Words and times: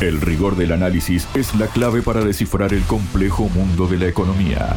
El 0.00 0.20
rigor 0.20 0.54
del 0.54 0.70
análisis 0.70 1.28
es 1.34 1.56
la 1.56 1.66
clave 1.66 2.02
para 2.02 2.24
descifrar 2.24 2.72
el 2.72 2.82
complejo 2.84 3.48
mundo 3.48 3.88
de 3.88 3.98
la 3.98 4.06
economía. 4.06 4.68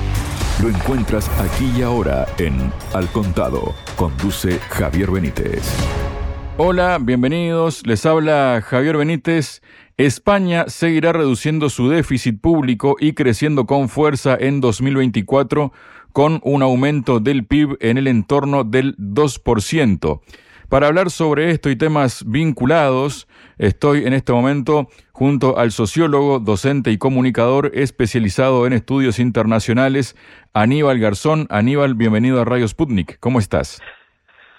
Lo 0.63 0.67
encuentras 0.67 1.29
aquí 1.40 1.71
y 1.78 1.83
ahora 1.83 2.25
en 2.40 2.74
Al 2.91 3.07
Contado. 3.12 3.76
Conduce 3.96 4.57
Javier 4.57 5.12
Benítez. 5.12 5.62
Hola, 6.57 6.97
bienvenidos. 6.99 7.86
Les 7.86 8.04
habla 8.07 8.63
Javier 8.65 8.97
Benítez. 8.97 9.62
España 9.96 10.65
seguirá 10.70 11.13
reduciendo 11.13 11.69
su 11.69 11.88
déficit 11.88 12.41
público 12.41 12.95
y 12.99 13.13
creciendo 13.13 13.67
con 13.67 13.89
fuerza 13.89 14.35
en 14.39 14.59
2024 14.59 15.71
con 16.13 16.41
un 16.43 16.63
aumento 16.63 17.19
del 17.19 17.45
PIB 17.45 17.77
en 17.79 17.99
el 17.99 18.07
entorno 18.07 18.63
del 18.63 18.97
2%. 18.97 20.19
Para 20.71 20.88
hablar 20.88 21.11
sobre 21.11 21.51
esto 21.51 21.69
y 21.69 21.75
temas 21.75 22.23
vinculados, 22.25 23.27
estoy 23.57 24.05
en 24.05 24.13
este 24.13 24.31
momento 24.31 24.88
junto 25.21 25.59
al 25.59 25.69
sociólogo, 25.69 26.39
docente 26.39 26.89
y 26.89 26.98
comunicador 26.98 27.70
especializado 27.75 28.66
en 28.66 28.73
estudios 28.73 29.20
internacionales, 29.20 30.16
Aníbal 30.52 30.98
Garzón. 30.98 31.45
Aníbal, 31.52 31.93
bienvenido 31.93 32.41
a 32.41 32.43
Radio 32.43 32.67
Sputnik. 32.67 33.20
¿Cómo 33.20 33.38
estás? 33.38 33.79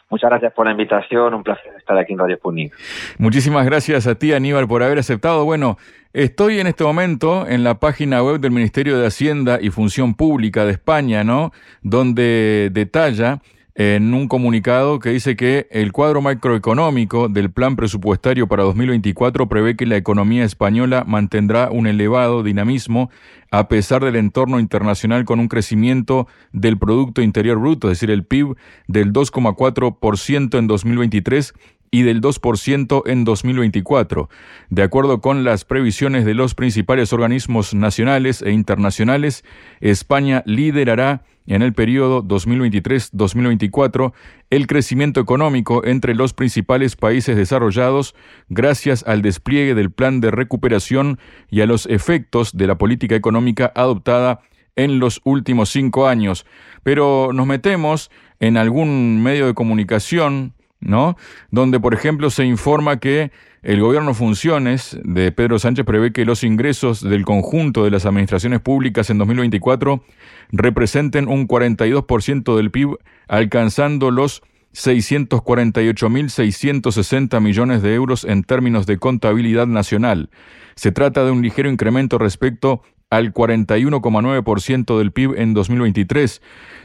Muchas 0.09 0.31
gracias 0.31 0.53
por 0.53 0.67
la 0.67 0.71
invitación, 0.71 1.35
un 1.35 1.43
placer 1.43 1.73
estar 1.77 1.99
aquí 1.99 2.13
en 2.13 2.21
Radio 2.21 2.37
Sputnik. 2.37 2.73
Muchísimas 3.19 3.67
gracias 3.67 4.07
a 4.07 4.15
ti, 4.15 4.33
Aníbal, 4.33 4.69
por 4.69 4.85
haber 4.85 5.01
aceptado. 5.01 5.45
Bueno, 5.45 5.79
estoy 6.13 6.61
en 6.61 6.69
este 6.69 6.85
momento 6.85 7.45
en 7.49 7.65
la 7.65 7.81
página 7.81 8.23
web 8.23 8.39
del 8.39 8.53
Ministerio 8.53 9.01
de 9.01 9.09
Hacienda 9.09 9.59
y 9.61 9.71
Función 9.71 10.15
Pública 10.15 10.65
de 10.65 10.71
España, 10.71 11.25
¿no? 11.25 11.51
Donde 11.83 12.71
detalla 12.71 13.41
en 13.75 14.13
un 14.13 14.29
comunicado 14.29 14.99
que 14.99 15.11
dice 15.11 15.35
que 15.35 15.67
el 15.71 15.93
cuadro 15.93 16.21
macroeconómico 16.21 17.29
del 17.29 17.51
plan 17.51 17.75
presupuestario 17.77 18.47
para 18.47 18.65
2024 18.65 19.49
prevé 19.49 19.77
que 19.77 19.87
la 19.87 19.97
economía 19.97 20.45
española 20.45 21.05
mantendrá 21.07 21.71
un 21.71 21.87
elevado 21.87 22.43
dinamismo 22.43 23.11
a 23.51 23.69
pesar 23.69 24.05
del 24.05 24.17
entorno 24.17 24.61
internacional 24.61 25.25
con 25.25 25.41
un 25.41 25.49
crecimiento 25.49 26.27
del 26.53 26.79
Producto 26.79 27.23
Interior 27.23 27.59
Bruto, 27.59 27.91
es 27.91 27.99
decir, 27.99 28.11
el 28.11 28.25
PIB 28.25 28.57
del 28.89 29.13
2,4% 29.13 30.59
en 30.59 30.67
2023 30.67 31.55
y 31.93 32.03
del 32.03 32.21
2% 32.21 33.03
en 33.07 33.25
2024. 33.25 34.29
De 34.71 34.83
acuerdo 34.83 35.21
con 35.21 35.45
las 35.45 35.65
previsiones 35.65 36.25
de 36.25 36.35
los 36.35 36.57
principales 36.57 37.13
organismos 37.13 37.75
nacionales 37.75 38.43
e 38.43 38.51
internacionales, 38.51 39.45
España 39.81 40.43
liderará 40.47 41.23
en 41.47 41.61
el 41.61 41.75
periodo 41.75 42.25
2023-2024 42.25 44.13
el 44.51 44.67
crecimiento 44.67 45.21
económico 45.21 45.85
entre 45.85 46.15
los 46.15 46.33
principales 46.33 46.97
países 46.97 47.37
desarrollados 47.37 48.15
gracias 48.49 49.05
al 49.07 49.21
despliegue 49.21 49.75
del 49.75 49.91
plan 49.91 50.21
de 50.21 50.31
recuperación 50.31 51.19
y 51.51 51.61
a 51.61 51.67
los 51.67 51.87
efectos 51.87 52.57
de 52.57 52.69
la 52.69 52.79
política 52.79 53.17
económica 53.17 53.71
adoptada 53.75 54.41
en 54.77 54.99
los 54.99 55.21
últimos 55.25 55.69
cinco 55.69 56.07
años. 56.09 56.47
Pero 56.85 57.33
nos 57.35 57.47
metemos 57.47 58.11
en 58.41 58.57
algún 58.57 59.23
medio 59.23 59.47
de 59.47 59.55
comunicación 59.55 60.55
¿no? 60.83 61.17
Donde, 61.51 61.81
por 61.81 61.95
ejemplo, 61.95 62.29
se 62.31 62.45
informa 62.45 62.99
que 62.99 63.33
el 63.63 63.81
gobierno 63.81 64.13
funciones 64.13 64.99
de 65.05 65.33
Pedro 65.33 65.59
Sánchez 65.59 65.87
prevé 65.87 66.13
que 66.13 66.25
los 66.25 66.45
ingresos 66.45 67.01
del 67.01 67.25
conjunto 67.25 67.85
de 67.85 67.93
las 67.93 68.07
administraciones 68.07 68.61
públicas 68.61 69.09
en 69.09 69.19
2024 69.19 70.03
representen 70.51 71.29
un 71.29 71.47
42% 71.47 72.57
del 72.57 72.73
PIB, 72.73 72.97
alcanzando 73.29 74.11
los 74.11 74.43
648.660 74.75 77.41
millones 77.41 77.83
de 77.83 77.95
euros 77.95 78.25
en 78.25 78.43
términos 78.43 78.85
de 78.87 78.99
contabilidad 78.99 79.69
nacional. 79.69 80.31
Se 80.75 80.91
trata 80.91 81.25
de 81.25 81.31
un 81.31 81.43
ligero 81.43 81.71
incremento 81.71 82.19
respecto 82.19 82.83
al 83.13 83.35
41,9% 83.35 84.97
del 84.97 85.13
PIB 85.13 85.35
en 85.39 85.53
2023. 85.53 86.41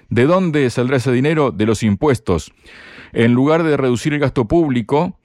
¿De 0.10 0.26
dónde 0.26 0.70
saldrá 0.70 0.98
ese 0.98 1.14
dinero? 1.14 1.52
De 1.52 1.66
los 1.66 1.84
impuestos. 1.84 2.52
En 3.14 3.32
lugar 3.32 3.64
de 3.64 3.78
reducir 3.78 4.14
el 4.14 4.20
gasto 4.20 4.46
público, 4.46 5.18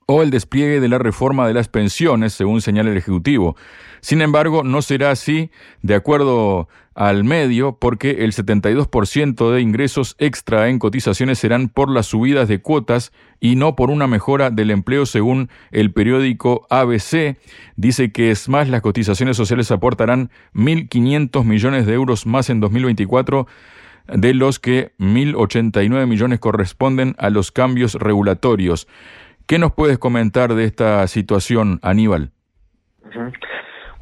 o 0.06 0.22
el 0.22 0.30
despliegue 0.30 0.80
de 0.80 0.88
la 0.88 0.98
reforma 0.98 1.48
de 1.48 1.54
las 1.54 1.68
pensiones, 1.68 2.32
según 2.32 2.60
señala 2.60 2.90
el 2.90 2.96
Ejecutivo. 2.96 3.56
Sin 4.00 4.22
embargo, 4.22 4.62
no 4.62 4.80
será 4.80 5.10
así, 5.10 5.50
de 5.82 5.96
acuerdo 5.96 6.68
al 6.94 7.24
medio, 7.24 7.76
porque 7.78 8.24
el 8.24 8.32
72% 8.32 9.50
de 9.50 9.60
ingresos 9.60 10.14
extra 10.18 10.68
en 10.68 10.78
cotizaciones 10.78 11.40
serán 11.40 11.68
por 11.68 11.90
las 11.90 12.06
subidas 12.06 12.48
de 12.48 12.60
cuotas 12.60 13.12
y 13.40 13.56
no 13.56 13.74
por 13.74 13.90
una 13.90 14.06
mejora 14.06 14.50
del 14.50 14.70
empleo, 14.70 15.06
según 15.06 15.50
el 15.72 15.92
periódico 15.92 16.68
ABC. 16.70 17.36
Dice 17.74 18.12
que 18.12 18.30
es 18.30 18.48
más, 18.48 18.68
las 18.68 18.82
cotizaciones 18.82 19.36
sociales 19.36 19.72
aportarán 19.72 20.30
1.500 20.54 21.44
millones 21.44 21.84
de 21.84 21.94
euros 21.94 22.26
más 22.26 22.48
en 22.48 22.60
2024 22.60 23.48
de 24.06 24.34
los 24.34 24.60
que 24.60 24.92
1.089 25.00 26.06
millones 26.06 26.38
corresponden 26.38 27.16
a 27.18 27.28
los 27.30 27.50
cambios 27.50 27.94
regulatorios. 27.94 28.86
¿Qué 29.46 29.60
nos 29.60 29.72
puedes 29.72 29.98
comentar 29.98 30.54
de 30.54 30.64
esta 30.64 31.06
situación, 31.06 31.78
Aníbal? 31.82 32.30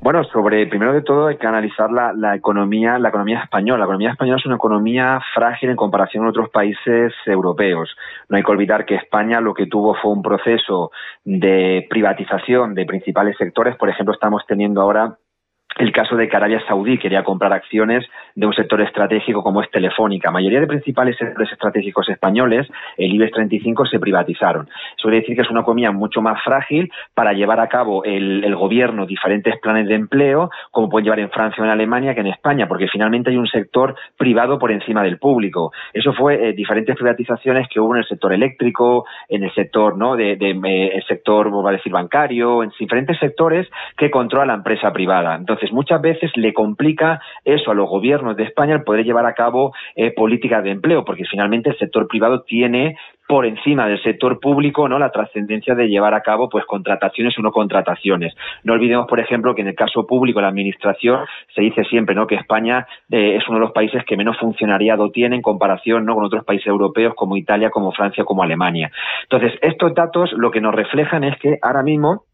Bueno, 0.01 0.25
sobre 0.25 0.67
primero 0.67 0.95
de 0.95 1.03
todo 1.03 1.27
hay 1.27 1.37
que 1.37 1.47
analizar 1.47 1.91
la, 1.91 2.15
la, 2.15 2.35
economía, 2.35 2.99
la 2.99 3.11
economía 3.11 3.41
española. 3.41 3.81
La 3.81 3.85
economía 3.85 4.11
española 4.13 4.39
es 4.39 4.47
una 4.47 4.57
economía 4.57 5.21
frágil 5.35 5.71
en 5.71 5.77
comparación 5.77 6.23
con 6.23 6.31
otros 6.31 6.49
países 6.51 7.13
europeos. 7.27 7.95
No 8.29 8.39
hay 8.39 8.43
que 8.43 8.51
olvidar 8.51 8.87
que 8.87 8.95
España 8.95 9.41
lo 9.41 9.53
que 9.53 9.67
tuvo 9.67 9.95
fue 9.95 10.13
un 10.13 10.23
proceso 10.23 10.91
de 11.25 11.87
privatización 11.91 12.75
de 12.75 12.87
principales 12.87 13.37
sectores. 13.37 13.77
Por 13.77 13.91
ejemplo, 13.91 14.15
estamos 14.15 14.43
teniendo 14.47 14.81
ahora 14.81 15.19
el 15.79 15.93
caso 15.93 16.17
de 16.17 16.29
que 16.29 16.37
Arabia 16.37 16.63
Saudí 16.67 16.99
quería 16.99 17.25
comprar 17.25 17.53
acciones 17.53 18.07
de 18.35 18.47
un 18.47 18.55
sector 18.55 18.81
estratégico 18.81 19.43
como 19.43 19.63
es 19.63 19.71
Telefónica. 19.71 20.29
La 20.29 20.35
mayoría 20.35 20.61
de 20.61 20.67
principales 20.67 21.17
sectores 21.17 21.53
estratégicos 21.53 22.09
españoles, 22.09 22.69
el 22.97 23.13
IBEX 23.13 23.33
35, 23.33 23.87
se 23.87 23.99
privatizaron. 23.99 24.69
Eso 24.97 25.09
quiere 25.09 25.21
decir 25.21 25.35
que 25.35 25.43
es 25.43 25.51
una 25.51 25.61
economía 25.61 25.91
mucho 25.91 26.21
más 26.23 26.43
frágil 26.43 26.91
para 27.15 27.33
llevar 27.33 27.61
a 27.61 27.69
cabo 27.69 28.05
el, 28.05 28.55
gobierno 28.55 29.05
diferentes 29.05 29.59
planes 29.61 29.89
de 29.89 29.95
empleo, 29.95 30.49
como 30.71 30.89
pueden 30.89 31.05
llevar 31.05 31.19
en 31.19 31.31
Francia 31.31 31.63
o 31.63 31.67
en 31.67 31.73
Alemania 31.73 32.15
que 32.15 32.21
en 32.21 32.29
España, 32.29 32.69
porque 32.69 32.87
finalmente 32.89 33.31
hay 33.31 33.37
un 33.37 33.49
sector 33.49 33.97
privado 34.17 34.59
por 34.59 34.71
encima 34.71 35.03
del 35.03 35.19
público. 35.19 35.73
Eso 35.93 36.13
fue 36.13 36.49
eh, 36.49 36.53
diferentes 36.53 36.97
privatizaciones 36.97 37.69
que 37.69 37.81
hubo 37.81 37.95
en 37.95 38.03
el 38.03 38.07
sector 38.07 38.33
eléctrico, 38.33 39.07
en 39.29 39.43
el 39.43 39.53
sector, 39.55 39.97
¿no? 39.99 40.15
De, 40.15 40.33
eh, 40.33 40.91
el 40.95 41.05
sector, 41.07 41.51
vamos 41.51 41.67
a 41.67 41.73
decir, 41.73 41.93
bancario, 41.93 42.63
en 42.63 42.71
diferentes 42.79 43.19
sectores 43.19 43.69
que 43.97 44.11
controla 44.11 44.47
la 44.47 44.55
empresa 44.55 44.93
privada. 44.93 45.35
Entonces, 45.35 45.64
muchas 45.73 46.01
veces 46.01 46.31
le 46.37 46.53
complica 46.53 47.21
eso 47.45 47.71
a 47.71 47.75
los 47.75 47.89
gobiernos 47.89 48.37
de 48.37 48.45
España 48.45 48.75
el 48.75 48.85
poder 48.85 49.05
llevar 49.05 49.27
a 49.27 49.35
cabo 49.35 49.73
eh, 49.97 50.13
políticas 50.13 50.65
de 50.65 50.71
empleo, 50.71 51.05
porque 51.05 51.25
finalmente 51.25 51.71
el 51.71 51.79
sector 51.79 52.07
privado 52.09 52.43
tiene 52.43 52.97
por 53.27 53.47
encima 53.47 53.87
del 53.87 54.03
sector 54.03 54.39
público 54.39 54.89
no 54.89 54.99
la 54.99 55.11
trascendencia 55.11 55.75
de 55.75 55.89
llevar 55.89 56.15
a 56.15 56.21
cabo 56.21 56.49
pues 56.49 56.65
contrataciones 56.67 57.39
o 57.39 57.43
no 57.43 57.53
contrataciones. 57.53 58.35
No 58.65 58.75
olvidemos 58.75 59.07
por 59.07 59.21
ejemplo 59.21 59.55
que 59.55 59.63
en 59.63 59.69
el 59.69 59.75
caso 59.75 60.07
público 60.07 60.41
la 60.41 60.49
administración 60.49 61.21
se 61.55 61.63
dice 61.63 61.85
siempre 61.85 62.15
no 62.15 62.27
que 62.27 62.35
España 62.35 62.87
eh, 63.11 63.37
es 63.37 63.49
uno 63.49 63.59
de 63.59 63.65
los 63.65 63.73
países 63.73 64.05
que 64.05 64.17
menos 64.17 64.37
funcionariado 64.39 65.11
tiene 65.11 65.37
en 65.37 65.43
comparación 65.43 66.05
no 66.05 66.15
con 66.15 66.25
otros 66.25 66.45
países 66.45 66.67
europeos 66.67 67.15
como 67.15 67.37
Italia 67.37 67.71
como 67.71 67.93
Francia 67.93 68.25
como 68.25 68.43
Alemania. 68.43 68.91
Entonces 69.23 69.59
estos 69.63 69.95
datos 69.95 70.33
lo 70.33 70.51
que 70.51 70.61
nos 70.61 70.75
reflejan 70.75 71.25
es 71.25 71.39
que 71.39 71.59
ahora 71.63 71.83
mismo 71.83 72.25